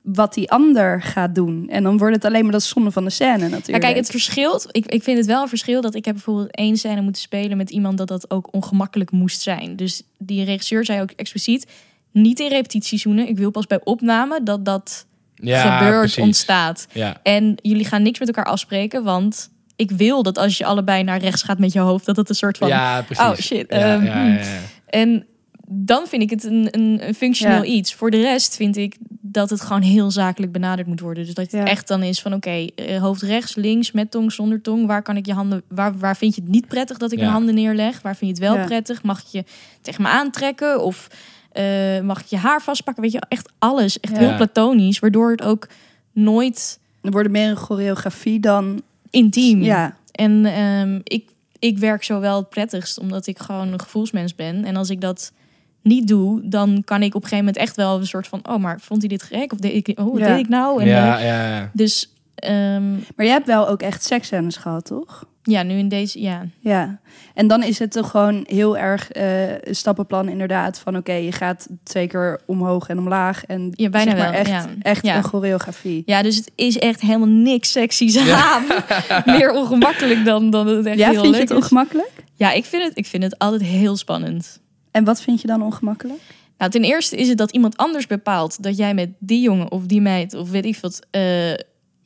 [0.02, 1.68] wat die ander gaat doen.
[1.68, 3.66] En dan wordt het alleen maar dat zonde van de scène natuurlijk.
[3.68, 4.66] Ja, kijk, het verschilt.
[4.70, 7.56] Ik, ik vind het wel een verschil dat ik heb bijvoorbeeld één scène moeten spelen
[7.56, 9.76] met iemand dat dat ook ongemakkelijk moest zijn.
[9.76, 11.66] Dus die regisseur zei ook expliciet
[12.16, 13.28] niet in repetitiezoenen.
[13.28, 16.22] Ik wil pas bij opname dat dat Ja, gebeurt, precies.
[16.22, 16.86] ontstaat.
[16.92, 17.16] Ja.
[17.22, 21.18] En jullie gaan niks met elkaar afspreken, want ik wil dat als je allebei naar
[21.20, 22.68] rechts gaat met je hoofd, dat het een soort van.
[22.68, 23.24] ja, precies.
[23.24, 23.66] oh shit.
[23.68, 24.58] Ja, ehm, ja, ja, ja.
[24.86, 25.26] En
[25.68, 27.70] dan vind ik het een, een, een functioneel Ja.
[27.70, 27.94] iets.
[27.94, 31.24] Voor de rest vind ik dat het gewoon heel zakelijk benaderd moet worden.
[31.24, 31.64] Dus dat het Ja.
[31.66, 34.86] echt dan is van oké, eh, hoofd rechts, links, met tong, zonder tong.
[34.86, 37.22] Waar kan ik je handen, waar, waar vind je het niet prettig dat ik Ja.
[37.24, 38.02] mijn handen neerleg?
[38.02, 38.66] Waar vind je het wel Ja.
[38.66, 39.02] prettig?
[39.02, 39.44] Mag ik je
[39.80, 40.82] tegen me aantrekken?
[40.82, 41.08] Of
[41.56, 43.02] eh, mag ik je haar vastpakken?
[43.02, 44.00] Weet je, echt alles.
[44.00, 44.18] Echt Ja.
[44.18, 44.98] heel platonisch.
[44.98, 45.68] Waardoor het ook
[46.12, 48.82] nooit Er wordt meer een choreografie dan...
[49.10, 49.62] intiem.
[49.62, 54.34] Ja, En ehm, ik, ik werk zo wel het prettigst, omdat ik gewoon een gevoelsmens
[54.34, 54.64] ben.
[54.64, 55.32] En als ik dat
[55.82, 58.40] niet doe, dan kan ik op een gegeven moment echt wel een soort van...
[58.48, 59.52] oh, maar vond hij dit gek?
[59.52, 60.26] Of deed ik, oh, wat Ja.
[60.26, 60.80] deed ik nou?
[60.80, 61.70] En, ja, eh, ja, ja.
[61.72, 65.24] dus ehm, maar jij hebt wel ook echt seksscènes gehad, toch?
[65.48, 66.20] ja, nu in deze...
[66.20, 66.98] Ja, Ja.
[67.34, 70.78] En dan is het toch gewoon heel erg eh, een stappenplan inderdaad.
[70.78, 73.44] Van oké, je gaat twee keer omhoog en omlaag.
[73.44, 74.66] En Ja, bijna zeg maar wel, echt, ja.
[74.82, 75.16] echt Ja.
[75.16, 76.02] een choreografie.
[76.06, 78.64] ja, dus het is echt helemaal niks seksies aan.
[79.36, 81.56] Meer ongemakkelijk dan, dan het echt Ja, heel vind je het is.
[81.56, 82.12] ongemakkelijk?
[82.34, 84.60] Ja, ik vind, het, ik vind het altijd heel spannend.
[84.90, 86.20] En wat vind je dan ongemakkelijk?
[86.58, 89.86] Nou, ten eerste is het dat iemand anders bepaalt dat jij met die jongen of
[89.86, 91.22] die meid of weet ik wat eh,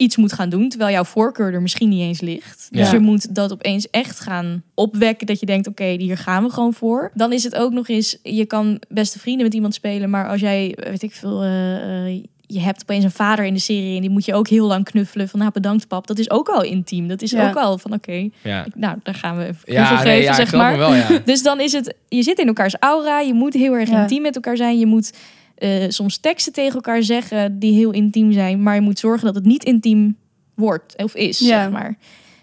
[0.00, 2.68] iets moet gaan doen, terwijl jouw voorkeur er misschien niet eens ligt.
[2.70, 2.78] Ja.
[2.80, 6.50] Dus je moet dat opeens echt gaan opwekken dat je denkt, oké, hier gaan we
[6.50, 7.10] gewoon voor.
[7.14, 10.40] Dan is het ook nog eens, je kan beste vrienden met iemand spelen, maar als
[10.40, 14.00] jij, weet ik veel, eh, eh, je hebt opeens een vader in de serie en
[14.00, 16.62] die moet je ook heel lang knuffelen van, nou bedankt pap, dat is ook al
[16.62, 17.08] intiem.
[17.08, 17.48] Dat is Ja.
[17.48, 18.66] ook al van, oké, ja.
[18.74, 20.70] nou, daar gaan we even Ja, nee, geven, ja, zeg maar.
[20.70, 21.08] hem wel, ja.
[21.24, 24.00] Dus dan is het, je zit in elkaars aura, je moet heel erg Ja.
[24.02, 24.78] intiem met elkaar zijn.
[24.78, 25.12] Je moet
[25.60, 29.34] eh, soms teksten tegen elkaar zeggen die heel intiem zijn, maar je moet zorgen dat
[29.34, 30.16] het niet intiem
[30.54, 31.46] wordt of is, Ja.
[31.62, 31.96] zeg maar.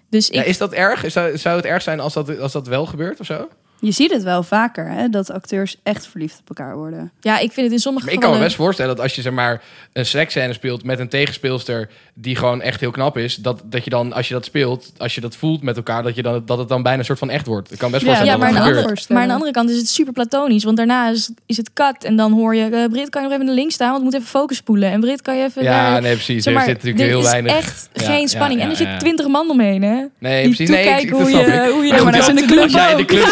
[0.10, 1.04] Dus Ja, ik, is dat erg?
[1.04, 3.48] Is dat- zou het erg zijn als dat, als dat wel gebeurt of zo?
[3.80, 7.12] Je ziet het wel vaker, hè, dat acteurs echt verliefd op elkaar worden.
[7.20, 9.22] ja, ik vind het in sommige Maar ik kan me best voorstellen dat als je
[9.22, 9.62] zeg maar
[9.94, 13.90] een seksscène speelt met een tegenspeelster die gewoon echt heel knap is, dat, dat je
[13.90, 16.58] dan als je dat speelt, als je dat voelt met elkaar, dat, je dan, dat
[16.58, 17.72] het dan bijna een soort van echt wordt.
[17.72, 19.00] Ik kan best Ja, voorstellen Ja, maar dat aan, dat de gebeurt.
[19.00, 20.64] andere, maar aan de andere kant is het super platonisch.
[20.64, 22.04] Want daarna is, is het cut.
[22.04, 22.64] En dan hoor je...
[22.64, 23.88] eh, Brit, kan je nog even naar links staan?
[23.88, 24.92] Want we moeten even focus spoelen.
[24.92, 25.64] En Brit, kan je even...
[25.64, 26.02] Ja, daar...
[26.02, 26.44] nee, precies.
[26.44, 27.56] Zeg er zit natuurlijk er heel is weinig.
[27.56, 28.60] echt Ja, geen ja, spanning.
[28.60, 30.04] ja, en er zitten twintig man omheen, hè?
[30.20, 30.70] Nee, die precies.
[30.76, 31.72] Nee, ik, hoe je- snap ik.
[31.72, 33.06] hoe je- Maar Ja, maar goed, dat is in de club Als jij in de
[33.06, 33.26] club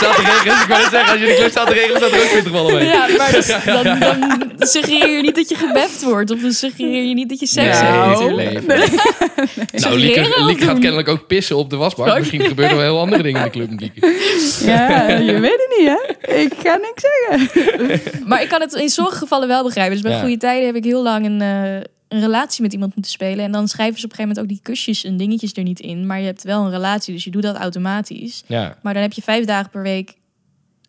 [0.43, 2.27] ik wou net zeggen, als je in de club staat te regelen, staat er ook
[2.27, 2.85] 20 man omheen.
[2.85, 6.31] Ja, maar dus, dan, dan suggereer je niet dat je gebeft wordt.
[6.31, 8.67] Of dan suggereer je niet dat je seks Nee, hebt.
[9.83, 12.17] Nou, Lieke, Lieke gaat kennelijk ook pissen op de wasbak.
[12.19, 14.13] Misschien gebeuren er wel heel andere dingen in de club met Lieke.
[14.71, 16.33] Ja, je weet het niet, hè?
[16.35, 18.01] Ik ga niks zeggen.
[18.29, 19.93] Maar ik kan het in sommige gevallen wel begrijpen.
[19.93, 20.19] Dus bij Ja.
[20.19, 21.73] goede tijden heb ik heel lang een, eh,
[22.07, 23.45] een relatie met iemand moeten spelen.
[23.45, 25.79] En dan schrijven ze op een gegeven moment ook die kusjes en dingetjes er niet
[25.79, 26.05] in.
[26.05, 28.43] Maar je hebt wel een relatie, dus je doet dat automatisch.
[28.47, 30.13] Ja, Maar dan heb je vijf dagen per week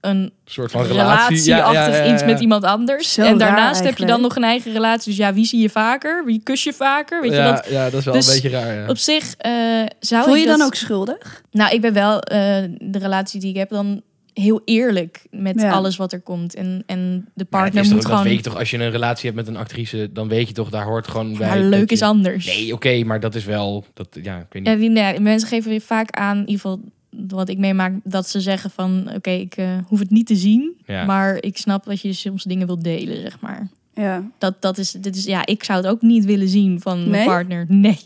[0.06, 1.04] een soort van relatie.
[1.06, 3.12] relatieachtig Ja, ja, ja, iets met iemand anders.
[3.12, 5.08] Zo en raar daarnaast heb je dan nog een eigen relatie.
[5.10, 6.24] Dus ja, wie zie je vaker?
[6.24, 7.20] Wie kus je vaker?
[7.22, 7.66] Weet je ja, dat?
[7.68, 8.74] ja, dat is wel Dus een beetje raar.
[8.74, 8.88] Ja.
[8.88, 9.52] Op zich eh,
[10.00, 11.42] zou Voel ik je dat- dan ook schuldig?
[11.50, 12.38] Nou, ik ben wel eh,
[12.78, 15.70] de relatie die ik heb dan heel eerlijk met Ja.
[15.70, 16.54] alles wat er komt.
[16.54, 18.22] En, en de partner moet dat gewoon...
[18.22, 20.70] weet je toch, als je een relatie hebt met een actrice, dan weet je toch,
[20.70, 21.58] daar hoort gewoon bij.
[21.58, 22.46] Ja, leuk je- is anders.
[22.46, 24.72] Nee, oké, maar dat is wel, dat, ja, ik weet niet.
[24.72, 26.80] Ja, die, nee, mensen geven weer vaak aan, in ieder geval
[27.28, 29.10] wat ik meemaak, dat ze zeggen van...
[29.14, 31.04] Oké, ik eh, hoef het niet te zien, Ja.
[31.04, 33.68] maar ik snap dat je soms dingen wilt delen, zeg maar.
[33.94, 34.22] Ja.
[34.38, 37.26] Dat, dat is, dit is, ja, ik zou het ook niet willen zien van mijn
[37.26, 37.64] partner.
[37.68, 37.98] Nee.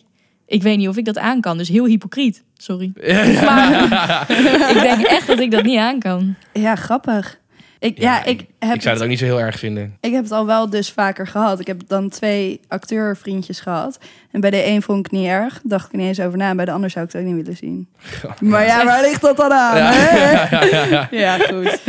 [0.46, 2.42] Ik weet niet of ik dat aan kan, dus heel hypocriet.
[2.56, 2.92] Sorry.
[3.02, 3.42] Ja.
[3.44, 4.30] Maar
[4.74, 6.34] ik denk echt dat ik dat niet aan kan.
[6.52, 7.39] Ja, grappig.
[7.80, 9.96] Ik, ja, Ja, ik, heb Ik zou het, het ook niet zo heel erg vinden.
[10.00, 11.60] ik heb het al wel dus vaker gehad.
[11.60, 13.98] Ik heb dan twee acteurvriendjes gehad.
[14.30, 15.60] En bij de een vond ik het niet erg.
[15.64, 16.48] Dacht ik niet eens over na.
[16.48, 17.88] En bij de ander zou ik het ook niet willen zien.
[18.40, 19.76] Maar ja, waar ligt dat dan aan?
[19.76, 19.92] Ja.
[19.92, 20.28] hè?
[20.58, 21.08] Ja, ja, ja.
[21.10, 21.80] Ja, goed.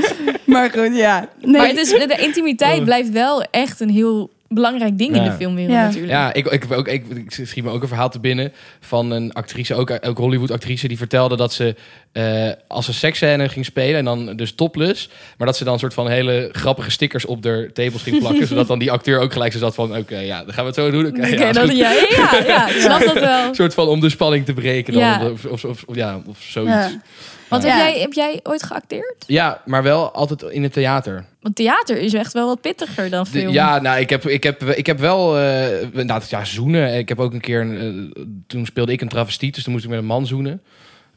[0.46, 1.28] Maar goed, ja.
[1.42, 1.52] Nee.
[1.52, 5.30] Maar het is, de intimiteit blijft wel echt een heel belangrijk ding in Ja.
[5.30, 5.84] de filmwereld Ja.
[5.86, 6.12] natuurlijk.
[6.12, 9.34] Ja, ik, ik, ook, ik, ik schiet me ook een verhaal te binnen van een
[9.34, 11.76] actrice, ook, ook Hollywood-actrice, die vertelde dat ze
[12.12, 15.80] eh, als een seksscène ging spelen en dan dus topless, maar dat ze dan een
[15.80, 19.32] soort van hele grappige stickers op de tables ging plakken, zodat dan die acteur ook
[19.34, 21.06] gelijk zo zat van, oké, ja, dan gaan we het zo doen.
[21.06, 23.48] Oké, Oké, ja, is dan- ja, ja, ja, ik snap dat wel.
[23.48, 25.30] Een soort van om de spanning te breken dan, Ja.
[25.30, 26.72] of, of, of, ja, of zoiets.
[26.74, 26.80] Ja.
[26.88, 27.02] Ja.
[27.48, 27.70] Want Ja.
[27.70, 29.26] heb, jij, heb jij ooit geacteerd?
[29.66, 31.26] maar wel altijd in het theater.
[31.42, 33.54] Want theater is echt wel wat pittiger dan De- film.
[33.54, 36.98] ja, nou, ik heb, ik heb, ik heb wel, eh nou, ja, zoenen.
[36.98, 39.84] Ik heb ook een keer, een, eh, toen speelde ik een travestiet, dus toen moest
[39.86, 40.62] ik met een man zoenen.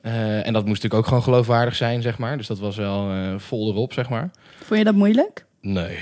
[0.00, 2.36] Eh, en dat moest natuurlijk ook gewoon geloofwaardig zijn, zeg maar.
[2.36, 4.30] Dus dat was wel eh, vol erop, zeg maar.
[4.64, 5.44] Vond je dat moeilijk?
[5.60, 5.98] Nee.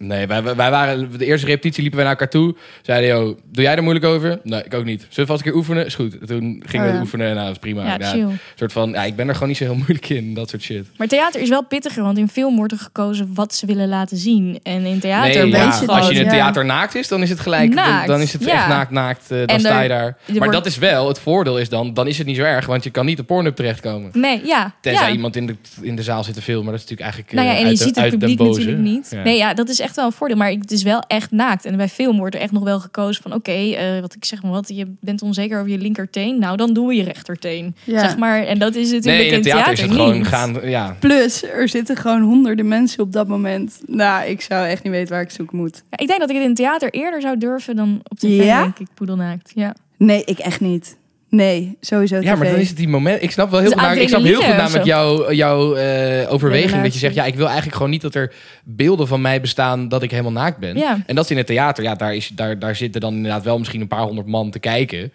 [0.00, 2.54] Nee, wij, wij waren, de eerste repetitie liepen wij naar elkaar toe.
[2.82, 4.40] Zeiden, joh, doe jij er moeilijk over?
[4.42, 5.00] Nee, ik ook niet.
[5.00, 5.86] Zullen we vast een keer oefenen?
[5.86, 6.26] Is goed.
[6.26, 7.02] Toen gingen Oh, we ja.
[7.02, 7.84] oefenen en nou, dat is prima.
[7.84, 8.20] Ja, Ja, chill.
[8.20, 10.62] een soort van, ja, ik ben er gewoon niet zo heel moeilijk in, dat soort
[10.62, 10.86] shit.
[10.96, 14.16] Maar theater is wel pittiger, want in film wordt er gekozen wat ze willen laten
[14.16, 14.60] zien.
[14.62, 15.96] En in theater Nee, ja, gewoon...
[15.96, 17.76] als je in het theater naakt is, dan is het gelijk.
[18.06, 19.22] Dan, is het echt naakt, naakt.
[19.30, 20.16] eh, dan En sta je daar.
[20.26, 22.66] er Maar dat is wel, het voordeel is dan, dan is het niet zo erg,
[22.66, 24.10] want je kan niet op Pornhub terechtkomen.
[24.12, 24.74] Nee, ja.
[24.80, 27.32] Tenzij iemand in de, in de zaal zit te filmen, maar dat is natuurlijk eigenlijk.
[27.32, 29.16] Nou ja, eh, en je uit de- ziet het uit publiek natuurlijk niet.
[29.24, 30.36] Nee, ja, dat is echt wel een voordeel.
[30.36, 31.64] Maar het is wel echt naakt.
[31.64, 33.34] En bij film wordt er echt nog wel gekozen van...
[33.34, 36.38] oké, eh, wat ik zeg maar wat, je bent onzeker over je linkerteen.
[36.38, 37.74] Nou, dan doen we je rechterteen.
[37.84, 38.00] Ja.
[38.00, 40.26] Zeg maar, en dat is natuurlijk Nee, in het theater, is het gewoon niet.
[40.26, 40.56] gaan.
[40.62, 40.96] Ja.
[41.00, 43.80] Plus, er zitten gewoon honderden mensen op dat moment.
[43.86, 45.82] Nou, ik zou echt niet weten waar ik zoek moet.
[45.90, 48.44] Ja, ik denk dat ik het in het theater eerder zou durven dan op tv,
[48.44, 48.62] Ja?
[48.62, 49.52] denk ik, poedelnaakt.
[49.54, 49.74] Ja.
[49.96, 50.96] Nee, ik echt niet.
[51.30, 53.22] Nee, sowieso ja, maar dan is het die moment.
[53.22, 56.82] Ik snap wel heel Het goed, ik snap heel goed namelijk jouw jouw eh, overweging.
[56.82, 58.32] Dat je zegt, ja, ik wil eigenlijk gewoon niet dat er
[58.64, 60.76] beelden van mij bestaan dat ik helemaal naakt ben.
[60.76, 60.98] Ja.
[61.06, 61.84] En dat is in het theater.
[61.84, 64.58] Ja, daar, is, daar, daar zitten dan inderdaad wel misschien een paar honderd man te
[64.58, 65.12] kijken.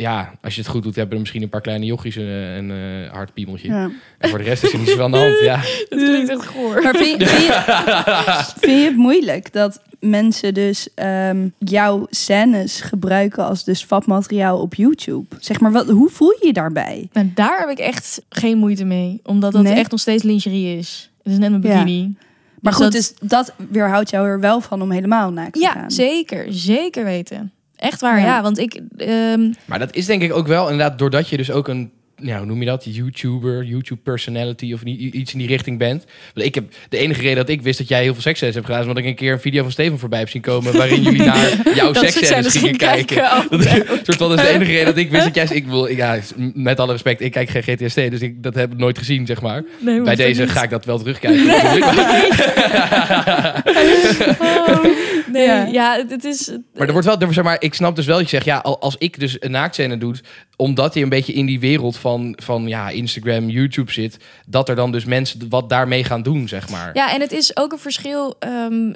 [0.00, 2.56] Ja, als je het goed doet, hebben er misschien een paar kleine jochies en eh,
[2.56, 3.68] een eh, hard piemeltje.
[3.68, 3.90] Ja.
[4.18, 5.38] En voor de rest is er niet zoveel aan de hand.
[5.40, 5.56] Ja.
[5.88, 6.82] Dat klinkt echt goor.
[6.82, 12.80] Maar vind je, vind, je, vind je het moeilijk dat mensen dus ehm, jouw scènes
[12.80, 15.36] gebruiken als dus vatmateriaal op YouTube?
[15.38, 17.08] Zeg maar, wat, hoe voel je je daarbij?
[17.12, 19.20] Nou, daar heb ik echt geen moeite mee.
[19.24, 19.74] Omdat dat Nee?
[19.74, 21.10] echt nog steeds lingerie is.
[21.22, 21.78] Het is net een Ja.
[21.82, 22.14] bikini.
[22.60, 25.60] Maar Dus goed, dat- dus dat weerhoudt jou er wel van om helemaal naakt te
[25.60, 25.90] Ja, gaan.
[25.90, 26.46] zeker.
[26.48, 27.52] Zeker weten.
[27.80, 28.24] Echt waar, Ja.
[28.26, 28.42] ja.
[28.42, 28.80] want ik...
[28.96, 31.90] ehm, Maar dat is denk ik ook wel inderdaad doordat je dus ook een,
[32.22, 32.84] ja, hoe noem je dat?
[32.88, 36.04] YouTuber, YouTube personality of niet, iets in die richting bent.
[36.34, 38.66] Want ik heb de enige reden dat ik wist dat jij heel veel seksscènes hebt
[38.66, 41.02] gedaan, is omdat ik een keer een video van Steven voorbij heb zien komen waarin
[41.02, 43.28] jullie naar jouw seksscènes gingen kijken.
[43.50, 43.70] Dat is,
[44.02, 45.46] soort van, dat is de enige reden dat ik wist dat jij...
[45.56, 46.18] Ik wil, ja,
[46.54, 49.40] met alle respect, ik kijk geen GTST, dus ik dat heb ik nooit gezien, zeg
[49.42, 49.64] maar.
[49.78, 50.50] Nee, Bij deze niet.
[50.50, 51.44] ga ik dat wel terugkijken.
[54.40, 54.84] Oh,
[55.32, 55.64] nee, Ja.
[55.66, 56.48] ja, het, het is...
[56.74, 58.58] Maar er wordt wel, er- zeg maar, ik snap dus wel dat je zegt, ja,
[58.58, 60.14] al- als ik dus een naaktscène doe,
[60.60, 64.74] omdat je een beetje in die wereld van, van ja, Instagram, YouTube zit, dat er
[64.76, 66.90] dan dus mensen wat daarmee gaan doen, zeg maar.
[66.94, 68.34] Ja, en het is ook een verschil.
[68.38, 68.92] ehm,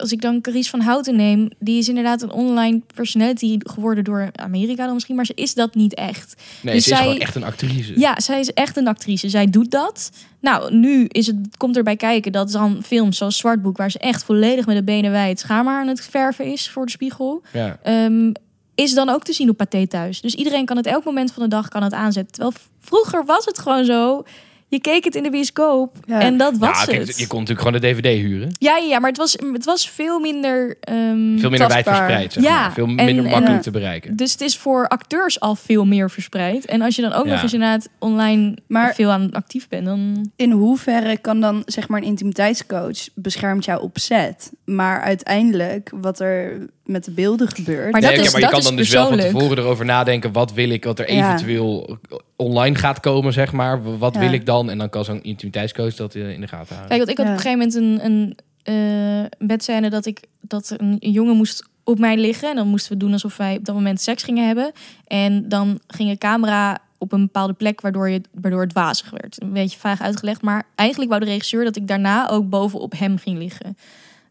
[0.00, 4.28] als ik dan Carice van Houten neem, die is inderdaad een online personality geworden door
[4.34, 6.34] Amerika dan misschien, maar ze is dat niet echt.
[6.62, 7.98] nee, dus ze is gewoon echt een actrice.
[8.00, 9.28] Ja, zij is echt een actrice.
[9.28, 10.10] Zij doet dat.
[10.40, 14.24] Nou, nu is het, komt erbij kijken dat dan films zoals Zwartboek, waar ze echt
[14.24, 17.78] volledig met de benen wijd schaamhaar aan het verven is voor de spiegel, Ja.
[17.82, 18.32] ehm,
[18.78, 20.20] is dan ook te zien op Pathé thuis.
[20.20, 22.32] Dus iedereen kan het elk moment van de dag kan het aanzetten.
[22.32, 24.22] Terwijl vroeger was het gewoon zo.
[24.70, 26.20] Je keek het in de bioscoop Ja.
[26.20, 27.18] en dat was Ja, kijk, het.
[27.18, 28.48] je kon natuurlijk gewoon de DVD huren.
[28.58, 30.76] Ja, ja, maar het was, het was veel minder.
[30.80, 30.96] ehm,
[31.38, 31.96] Veel minder wijd tastbaar.
[31.96, 32.72] verspreid, zeg Ja, maar.
[32.72, 34.16] Veel en- minder en- makkelijk te bereiken.
[34.16, 36.64] Dus het is voor acteurs al veel meer verspreid.
[36.66, 37.32] En als je dan ook Ja.
[37.32, 40.30] nog eens inderdaad online Maar- veel aan actief bent, dan.
[40.36, 46.20] In hoeverre kan dan zeg maar een intimiteitscoach beschermt jou op set, maar uiteindelijk wat
[46.20, 47.92] er met de beelden gebeurt.
[47.92, 49.84] Maar Nee, dat is- maar je dat kan is dan dus wel van tevoren erover
[49.84, 50.32] nadenken.
[50.32, 51.26] Wat wil ik wat er Ja.
[51.26, 51.98] eventueel
[52.36, 53.98] online gaat komen, zeg maar.
[53.98, 54.20] Wat Ja.
[54.20, 54.70] wil ik dan?
[54.70, 56.88] En dan kan zo'n intimiteitscoach dat eh, in de gaten houden.
[56.88, 57.32] Kijk, want ik had Ja.
[57.32, 61.98] op een gegeven moment een, een eh, bedscène dat ik dat een jongen moest op
[61.98, 62.48] mij liggen.
[62.50, 64.72] En dan moesten we doen alsof wij op dat moment seks gingen hebben.
[65.06, 69.42] En dan ging een camera op een bepaalde plek waardoor, je, waardoor het wazig werd.
[69.42, 70.42] Een beetje vaag uitgelegd.
[70.42, 73.76] Maar eigenlijk wou de regisseur dat ik daarna ook bovenop hem ging liggen.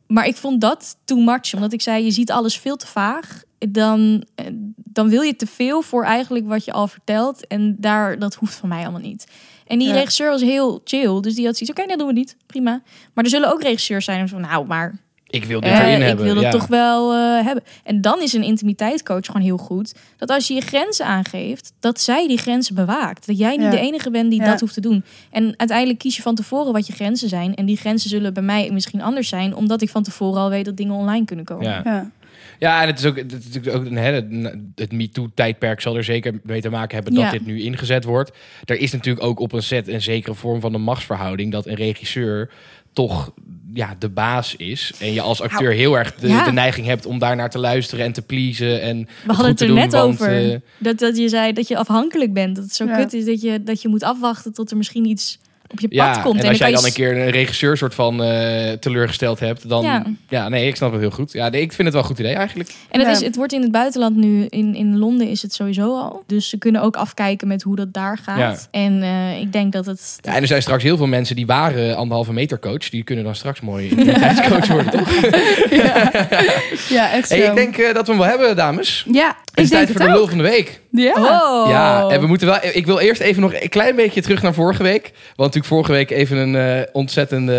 [0.08, 1.54] Maar ik vond dat too much.
[1.54, 3.44] Omdat ik zei, je ziet alles veel te vaag.
[3.70, 4.46] Dan, eh,
[4.76, 7.48] dan wil je te veel voor eigenlijk wat je al vertelt.
[7.48, 9.28] En daar, dat hoeft van mij allemaal niet.
[9.68, 9.94] En die Ja.
[9.94, 11.22] regisseur was heel chill.
[11.22, 12.36] Dus die had zoiets, oké, dat doen we niet.
[12.46, 12.82] Prima.
[13.14, 14.98] Maar er zullen ook regisseurs zijn van, nou, maar
[15.30, 16.26] Ik wil dit eh, erin ik hebben.
[16.26, 16.52] wil dat ja.
[16.52, 17.64] toch wel eh, hebben.
[17.84, 19.96] En dan is een intimiteitscoach gewoon heel goed.
[20.18, 23.28] Dat als je je grenzen aangeeft, dat zij die grenzen bewaakt.
[23.28, 23.70] Dat jij niet Ja.
[23.70, 24.46] de enige bent die Ja.
[24.52, 25.04] dat hoeft te doen.
[25.32, 27.56] En uiteindelijk kies je van tevoren wat je grenzen zijn.
[27.56, 29.56] En die grenzen zullen bij mij misschien anders zijn.
[29.56, 31.66] Omdat ik van tevoren al weet dat dingen online kunnen komen.
[31.66, 31.82] Ja.
[31.84, 32.12] Ja.
[32.60, 35.96] Ja, en het is ook, het, is natuurlijk ook een, hè, het, het MeToo-tijdperk zal
[35.98, 37.32] er zeker mee te maken hebben dat Ja.
[37.32, 38.32] dit nu ingezet wordt.
[38.66, 41.76] Er is natuurlijk ook op een set een zekere vorm van een machtsverhouding dat een
[41.76, 42.50] regisseur
[42.94, 43.34] toch
[43.78, 44.92] ja, de baas is.
[45.00, 46.46] En je als acteur heel erg de, Nou, ja.
[46.46, 48.82] de neiging hebt om daar naar te luisteren en te pleasen.
[48.82, 50.52] En We hadden het te er doen, net want, over.
[50.52, 52.56] eh, dat, dat je zei dat je afhankelijk bent.
[52.56, 52.96] Dat het zo Ja.
[52.98, 55.38] kut is dat je, dat je moet afwachten tot er misschien iets
[55.72, 56.42] op je pad ja, komt.
[56.42, 59.84] en als jij dan je een keer een regisseur soort van eh, teleurgesteld hebt, dan...
[59.84, 60.04] Ja.
[60.30, 60.50] Ja.
[60.50, 61.32] nee, ik snap het heel goed.
[61.32, 62.70] Ja, nee, ik vind het wel een goed idee eigenlijk.
[62.90, 63.14] En het, Ja.
[63.16, 66.24] is, het wordt in het buitenland nu, in, in Londen is het sowieso al.
[66.28, 68.68] Dus ze kunnen ook afkijken met hoe dat daar gaat.
[68.72, 70.18] En eh, ik denk dat het...
[70.22, 72.90] Ja, en er zijn straks heel veel mensen die waren anderhalve meter coach.
[72.90, 75.12] Die kunnen dan straks mooi intimiteitscoach worden, toch?
[76.90, 77.36] ja, echt zo.
[77.36, 79.06] Hey, ik denk eh, dat we hem wel hebben, dames.
[79.12, 80.18] Ja, Het is ik denk tijd het voor de ook.
[80.18, 80.82] lul van de week.
[80.92, 81.14] Ja.
[81.14, 81.70] Oh.
[81.70, 82.58] Ja, en we moeten wel.
[82.74, 85.12] Ik wil eerst even nog een klein beetje terug naar vorige week.
[85.36, 87.54] Want natuurlijk vorige week even een eh ontzettende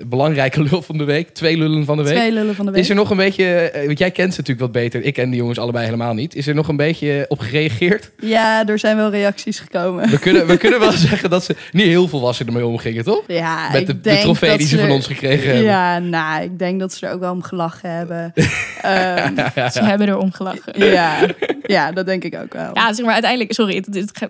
[0.00, 1.28] eh, belangrijke lul van de week.
[1.28, 2.14] Twee lullen van de week.
[2.16, 2.80] Twee lullen van de week.
[2.80, 5.02] Is er nog een beetje, eh, want jij kent ze natuurlijk wat beter.
[5.04, 6.34] Ik ken die jongens allebei helemaal niet.
[6.34, 8.10] Is er nog een beetje op gereageerd?
[8.20, 10.10] Ja, er zijn wel reacties gekomen.
[10.10, 13.22] We kunnen, we kunnen wel zeggen dat ze niet heel volwassen ermee omgingen, toch?
[13.26, 15.64] Ja, Met ik de, trofee dat die ze er- van ons gekregen hebben.
[15.64, 18.32] Ja, nou, ik denk dat ze er ook wel om gelachen hebben.
[18.82, 19.34] Ehm,
[19.72, 20.90] Ze hebben er om gelachen.
[20.92, 21.16] ja,
[21.62, 22.70] ja, dat denk ik ook wel.
[22.74, 23.84] Ja, zeg maar uiteindelijk, sorry,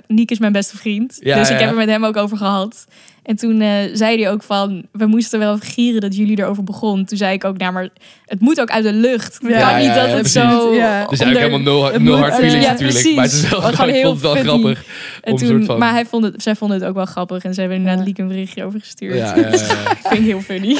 [0.06, 1.16] Niek is mijn beste vriend.
[1.20, 1.60] Ja, dus ik ja.
[1.60, 2.86] heb er met hem ook over gehad.
[3.26, 7.04] En toen eh, zei hij ook van, we moesten wel gieren dat jullie erover begon.
[7.04, 7.88] Toen zei ik ook, nou maar
[8.26, 9.38] het moet ook uit de lucht.
[9.42, 10.32] Het Ja, kan ja, niet ja, dat ja, het precies.
[10.60, 10.74] zo...
[10.74, 11.06] Ja.
[11.10, 12.98] Zijn ook onder- helemaal no, het hard feelings ja, natuurlijk.
[12.98, 13.14] precies.
[13.16, 14.74] Maar het is wel, Was gewoon ik heel vond het wel funny.
[14.74, 14.84] grappig.
[15.22, 17.44] En toen, van- Maar hij vond het, zij vonden het ook wel grappig.
[17.44, 18.06] En ze hebben inderdaad Ja.
[18.08, 19.14] Liek een berichtje over gestuurd.
[19.18, 19.56] Ja, ja, ja.
[20.08, 20.68] Vind ik heel funny.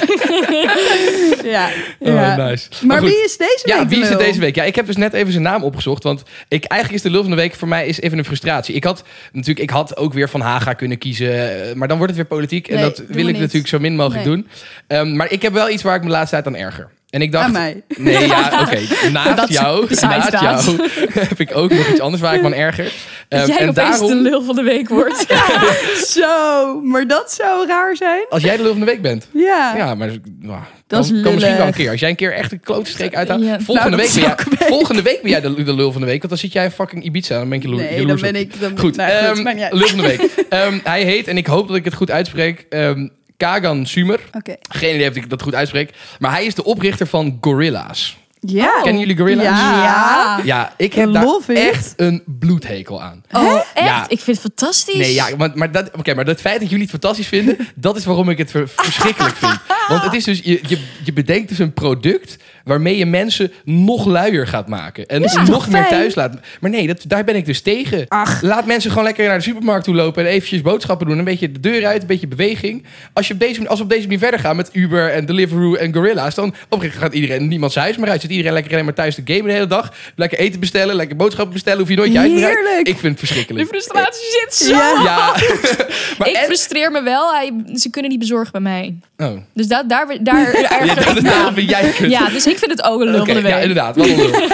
[1.45, 1.69] ja,
[1.99, 2.37] Oh, ja.
[2.37, 2.69] nice.
[2.87, 4.55] Maar, wie is deze week Ja, wie is het deze week?
[4.55, 6.03] Ja, ik heb dus net even zijn naam opgezocht.
[6.03, 8.75] Want ik, eigenlijk is de lul van de week voor mij is even een frustratie.
[8.75, 11.61] Ik had natuurlijk, ik had ook weer van Haga kunnen kiezen.
[11.69, 12.69] eh, Maar dan wordt het weer politiek.
[12.69, 13.39] En Nee, dat wil ik niet.
[13.41, 14.35] natuurlijk zo min mogelijk Nee.
[14.35, 14.49] doen.
[14.87, 16.89] Ehm, maar ik heb wel iets waar ik me de laatste tijd aan erger.
[17.11, 17.83] En ik dacht, Aan mij.
[17.97, 18.81] Nee, ja, oké.
[19.13, 20.89] Naast Dat- jou, naast jou
[21.29, 22.93] heb ik ook nog iets anders waar ik me aan erger.
[23.29, 25.27] Ehm, jij en daarom, de lul van de week wordt.
[26.17, 28.25] Zo, maar dat zou raar zijn.
[28.29, 29.29] als jij de lul van de week bent.
[29.33, 29.75] Ja.
[29.77, 30.11] Ja, maar
[30.41, 31.91] nou, Dat is kan, kan misschien wel een keer.
[31.91, 33.43] Als jij een keer echt een klote streek uithaalt.
[33.43, 33.61] Ja.
[33.61, 36.19] Volgende, Nou, week jij, volgende week ben jij de, de lul van de week.
[36.19, 37.39] Want dan zit jij in fucking Ibiza.
[37.39, 38.61] Dan ben ik je Nee, dan ben ik...
[38.61, 39.73] Dan, Goed, nou, goed uit.
[39.73, 40.21] lul van de week.
[40.49, 44.21] Ehm, hij heet, en ik hoop dat ik het goed uitspreek, ehm, Kagan Sumer.
[44.33, 44.57] Oké.
[44.69, 45.91] Geen idee of ik dat goed uitspreek.
[46.19, 48.17] Maar hij is de oprichter van Gorilla's.
[48.41, 48.81] Ja.
[48.83, 49.45] Kennen jullie Gorilla's?
[49.45, 49.83] Ja.
[49.83, 50.41] Ja.
[50.45, 51.59] Ja, ik heb daar it.
[51.59, 53.23] echt een bloedhekel aan.
[53.33, 53.87] Oh, echt?
[53.87, 54.05] Ja.
[54.09, 54.95] Ik vind het fantastisch.
[54.97, 57.97] Nee, ja, maar, maar, dat, oké, maar dat feit dat jullie het fantastisch vinden, dat
[57.97, 59.59] is waarom ik het ver- verschrikkelijk vind.
[59.89, 62.37] Want het is dus, je, je, je bedenkt dus een product
[62.67, 65.07] waarmee je mensen nog luier gaat maken.
[65.07, 65.91] En Is nog meer fijn?
[65.95, 66.35] thuis laat.
[66.61, 68.05] Maar nee, dat, daar ben ik dus tegen.
[68.09, 68.43] Ach.
[68.43, 71.19] Laat mensen gewoon lekker naar de supermarkt toe lopen en eventjes boodschappen doen.
[71.19, 72.85] Een beetje de deur uit, een beetje beweging.
[73.13, 75.75] Als, je op deze, als we op deze manier verder gaan met Uber en Deliveroo
[75.75, 78.21] en Gorilla's, dan op een gegeven moment gaat iedereen niemands huis meer uit.
[78.21, 79.93] Zit iedereen lekker alleen maar thuis te gamen de hele dag.
[80.17, 82.55] Lekker eten bestellen, lekker boodschappen bestellen, hoef je nooit je huis meer uit.
[82.57, 82.89] Heerlijk.
[82.89, 83.69] Ik vind het De verschrikkelijk.
[83.69, 84.75] frustratie zit zo.
[84.75, 85.03] Ja.
[85.05, 85.35] Ja,
[86.19, 87.35] maar ik en- frustreer me wel.
[87.35, 88.95] Hij, ze kunnen die bezorgen bij mij.
[89.17, 89.37] Oh.
[89.55, 92.11] Dus dat, daar, daar Ja, erger dat, vind jij kut.
[92.11, 93.53] Ja, dus ik vind het ook een lul Oké, van de week.
[93.53, 93.97] ja, inderdaad.
[93.97, 94.33] Wel een lul.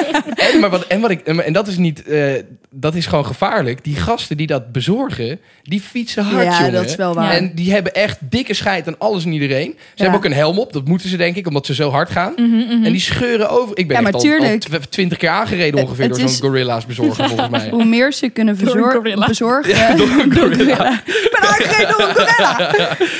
[0.52, 2.02] en, maar wat, en, wat ik, en dat is niet...
[2.04, 2.32] eh,
[2.74, 3.84] dat is gewoon gevaarlijk.
[3.84, 6.72] Die gasten die dat bezorgen, die fietsen hard, Ja, jongen.
[6.72, 7.30] dat is wel waar.
[7.32, 9.74] En die hebben echt dikke scheid aan alles en iedereen.
[9.94, 10.72] Ze hebben ook een helm op.
[10.72, 12.32] Dat moeten ze, denk ik, omdat ze zo hard gaan.
[12.36, 13.78] Mhm, En die scheuren over.
[13.78, 16.40] Ik ben Ja, echt maar al, al tw- twintig keer aangereden ongeveer het door zo'n
[16.48, 17.68] gorilla's bezorgen, volgens mij.
[17.70, 19.26] Hoe meer ze kunnen Door een verzor- gorilla.
[19.26, 19.76] bezorgen...
[19.76, 20.92] Ja, door een gorilla.
[21.06, 22.70] Ik ben aangereden door een gorilla.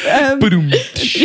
[0.06, 0.68] Ehm.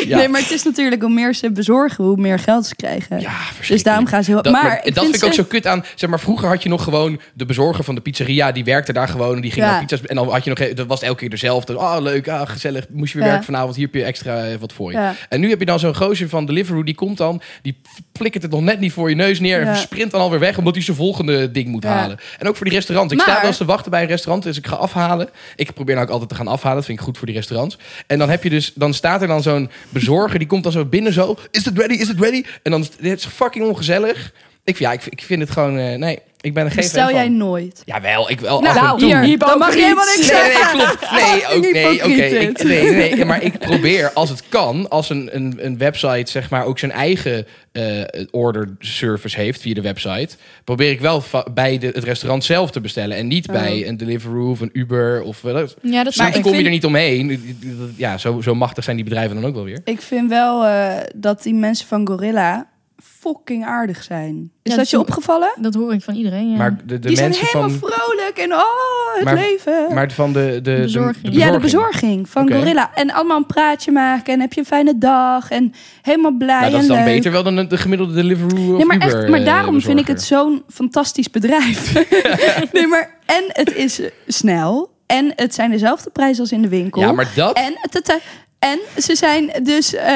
[0.08, 0.18] Ja.
[0.18, 3.20] Nee, maar het is natuurlijk hoe meer ze bezorgen, hoe meer geld ze krijgen.
[3.20, 3.36] Ja,
[3.68, 4.42] dus daarom gaan ze heel...
[4.42, 5.86] Dat, maar, maar ik dat vind ik ook zo kut aan.
[5.96, 8.52] Zeg maar, vroeger had je nog gewoon de bezorger van de pizzeria.
[8.52, 9.36] Die werkte daar gewoon.
[9.36, 9.72] En die ging Ja.
[9.72, 10.02] naar pizza's.
[10.08, 10.74] En dan had je nog.
[10.74, 11.78] Dat was elke keer dezelfde.
[11.78, 12.28] Oh, leuk.
[12.28, 12.86] Ah, gezellig.
[12.90, 13.34] Moest je weer Ja.
[13.34, 13.76] werken vanavond.
[13.76, 14.98] Hier heb je extra eh, wat voor je.
[14.98, 15.16] Ja.
[15.30, 16.84] En nu heb je dan zo'n gozer van Deliveroo.
[16.84, 17.42] Die komt dan.
[17.62, 17.82] Die
[18.14, 19.62] flikkert het nog net niet voor je neus neer.
[19.62, 20.58] En sprint dan alweer weg.
[20.58, 22.18] Omdat hij zijn volgende ding moet halen.
[22.40, 23.14] En ook voor die restaurants.
[23.14, 24.44] Ik sta wel eens te wachten bij een restaurant.
[24.44, 25.30] Dus ik ga afhalen.
[25.56, 26.76] Ik probeer nou ook altijd te gaan afhalen.
[26.78, 27.78] Dat vind ik goed voor die restaurants.
[28.08, 28.72] En dan heb je dus.
[28.76, 30.40] Dan staat er dan zo'n bezorger.
[30.40, 31.38] Die komt dan zo binnen zo.
[31.52, 31.94] Is het ready?
[31.94, 32.44] Is het ready?
[32.64, 32.86] En dan.
[33.00, 34.32] Is fucking ongezellig.
[34.64, 35.78] Ik, vind- ja, ik, ik vind het gewoon.
[35.78, 37.14] eh, nee, ik ben er geen fan Bestel van.
[37.14, 37.82] jij nooit.
[37.86, 38.62] Jawel, ik wel.
[38.62, 39.24] Nou, af en toe.
[39.26, 40.78] hier, dan mag je helemaal niks Nee, nee, nee, zeggen.
[40.80, 41.12] klopt.
[41.12, 42.08] Nee, ook, nee, oké.
[42.08, 42.64] Hypocriet ik-.
[42.64, 46.50] Nee, nee, nee, maar ik probeer, als het kan, als een, een, een website zeg
[46.50, 51.46] maar ook zijn eigen eh order service heeft via de website, probeer ik wel va-
[51.54, 53.54] bij de, het restaurant zelf te bestellen en niet Oh.
[53.56, 55.76] bij een Deliveroo of een Uber of eh, dat.
[55.82, 56.34] Ja, dat snap ik.
[56.34, 57.58] kom je vind- er niet omheen.
[57.96, 59.82] Ja, zo, zo machtig zijn die bedrijven dan ook wel weer.
[59.84, 62.68] Ik vind wel eh, dat die mensen van Gorilla
[63.04, 64.52] fucking aardig zijn.
[64.64, 65.50] Is Ja, dat je opgevallen?
[65.60, 66.58] Dat hoor ik van iedereen, ja.
[66.58, 69.94] Maar de, de die zijn mensen helemaal van, vrolijk en oh, het Maar- leven.
[69.94, 71.34] maar van de, de, de, Bezorging.
[71.36, 72.52] ja, de bezorging van.
[72.52, 72.92] Gorilla.
[72.94, 76.72] En allemaal een praatje maken en heb je een fijne dag en helemaal blij Nou,
[76.72, 77.06] dat is dan leuk.
[77.06, 79.82] beter wel dan de, de gemiddelde Deliveroo of Nee, maar, Uber echt, maar eh, daarom
[79.82, 81.94] vind ik het zo'n fantastisch bedrijf.
[82.74, 87.02] nee, maar en het is snel en het zijn dezelfde prijzen als in de winkel.
[87.02, 87.58] Ja, maar dat...
[87.58, 88.22] En, het, het-
[88.60, 90.14] en ze zijn dus eh,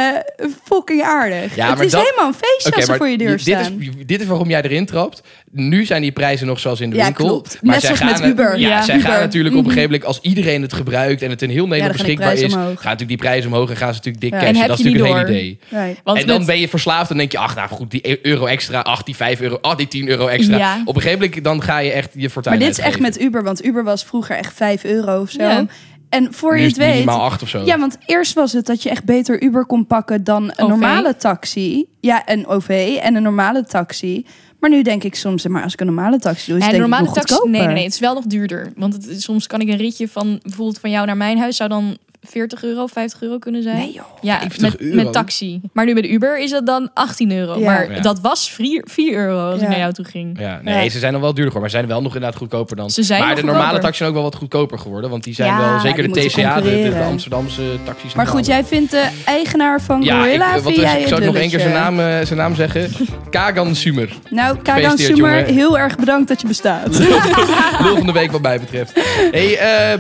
[0.64, 1.56] fucking aardig.
[1.56, 3.78] Ja, het is dat- helemaal een feestje als ze maar voor je deur dit staan.
[3.82, 5.22] is, dit is waarom jij erin trapt.
[5.52, 7.26] Nu zijn die prijzen nog zoals in de Ja, winkel.
[7.28, 7.58] klopt.
[7.62, 8.60] Maar Net zij zoals met gaan, Uber.
[8.60, 9.10] Ja, Ja, zij Uber.
[9.10, 9.74] gaan natuurlijk op een Mhm.
[9.74, 10.08] gegeven moment...
[10.08, 12.40] als iedereen het gebruikt en het in heel Nederland beschikbaar is...
[12.42, 12.76] gaan omhoog.
[12.84, 14.38] natuurlijk die prijzen omhoog en gaan ze natuurlijk dik Ja.
[14.40, 14.54] cashen.
[14.56, 15.80] En heb dat is natuurlijk het hele door.
[15.80, 15.98] idee.
[16.04, 17.38] Want en dan met- ben je verslaafd en denk je...
[17.38, 20.58] ach, nou goed, die euro extra, ach, die 5 euro, ach, die 10 euro extra.
[20.58, 20.82] Ja.
[20.86, 23.22] Op een gegeven moment dan ga je echt je fortuin Maar dit is echt met
[23.22, 25.66] Uber, want Uber was vroeger echt 5 euro of zo.
[26.12, 26.18] Ja.
[26.20, 26.94] En voor Nu je het het weet...
[26.94, 27.66] minimaal 8 of zo.
[27.66, 30.70] Ja, want eerst was het dat je echt beter Uber kon pakken dan een OV.
[30.70, 31.86] normale taxi.
[32.00, 34.26] Ja, een OV en een normale taxi.
[34.60, 36.76] Maar nu denk ik soms, maar als ik een normale taxi doe, is Ja, het
[36.76, 37.34] ik normale nog taxi.
[37.34, 37.58] goedkoper.
[37.58, 38.72] Nee, nee, nee, het is wel nog duurder.
[38.76, 41.70] Want het, soms kan ik een ritje van bijvoorbeeld van jou naar mijn huis zou
[41.70, 43.78] dan 40 euro, 50 euro kunnen zijn.
[43.78, 44.04] Nee, joh.
[44.22, 44.96] Ja, 50 met, euro?
[45.04, 45.62] met taxi.
[45.74, 47.60] Maar nu met Uber is dat dan 18 euro.
[47.60, 47.66] Ja.
[47.66, 48.00] Maar Ja.
[48.02, 49.64] dat was 4, 4 euro als Ja.
[49.64, 50.40] ik naar jou toe ging.
[50.40, 50.90] Ja, nee, Ja.
[50.90, 52.90] ze zijn dan wel duurder, maar ze zijn wel nog inderdaad goedkoper dan.
[52.90, 55.34] Ze zijn maar nog de normale taxis zijn ook wel wat goedkoper geworden, want die
[55.34, 57.04] zijn Ja, wel zeker de TCA, de, de.
[57.04, 58.14] Amsterdamse taxis.
[58.14, 61.02] Maar goed, jij vindt de eigenaar van Ja, ik, Gorilla, eh, wat vind is, jij
[61.02, 62.90] ik zou nog één keer zijn naam, eh, zijn naam zeggen.
[63.30, 64.10] Kagan Sumer.
[64.30, 67.00] Nou, Kagan Sumer, heel erg bedankt dat je bestaat.
[67.84, 68.94] Lul van de week wat mij betreft.
[69.32, 70.00] Hey, eh,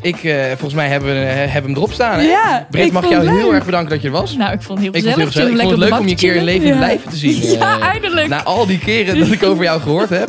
[0.00, 1.26] ik, eh, volgens mij hebben we,
[1.62, 2.18] hebben we hem erop staan.
[2.18, 2.24] Hè?
[2.24, 4.36] Ja, Britt, ik mag vond jou heel erg bedanken dat je er was.
[4.36, 5.48] Nou, ik vond het heel Ik vond het, heel gezellig.
[5.50, 5.52] gezellig.
[5.52, 6.80] ik vond het leuk om je een keer in leven en Ja.
[6.80, 7.42] lijf te zien.
[7.58, 8.28] Ja, eh, eindelijk.
[8.28, 10.28] Na al die keren dat ik over jou gehoord heb.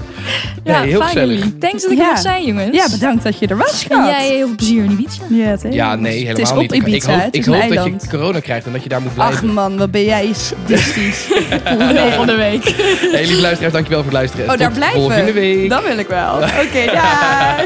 [0.63, 1.33] Ja, Nee, heel finally.
[1.35, 1.53] gezellig.
[1.59, 2.11] Thanks dat ik Ja.
[2.11, 2.75] er zijn, jongens.
[2.77, 5.23] Ja, bedankt dat je er was, En jij heel veel plezier in Ibiza.
[5.29, 5.55] Ja?
[5.69, 6.71] Ja, nee, helemaal Het is op niet.
[6.71, 8.89] Ik- Ibiza, ik hoop, het is ik hoop dat je corona krijgt en dat je
[8.89, 9.53] daar moet Ach blijven.
[9.53, 11.27] man, wat ben jij sadistisch.
[11.93, 12.63] Lul van de week.
[13.11, 14.49] Hey, lieve luisteraars, dankjewel voor het luisteren.
[14.51, 14.99] Oh, daar blijven?
[14.99, 15.69] volgende week.
[15.69, 16.33] Dat wil ik wel.
[16.35, 17.63] Oké, dag.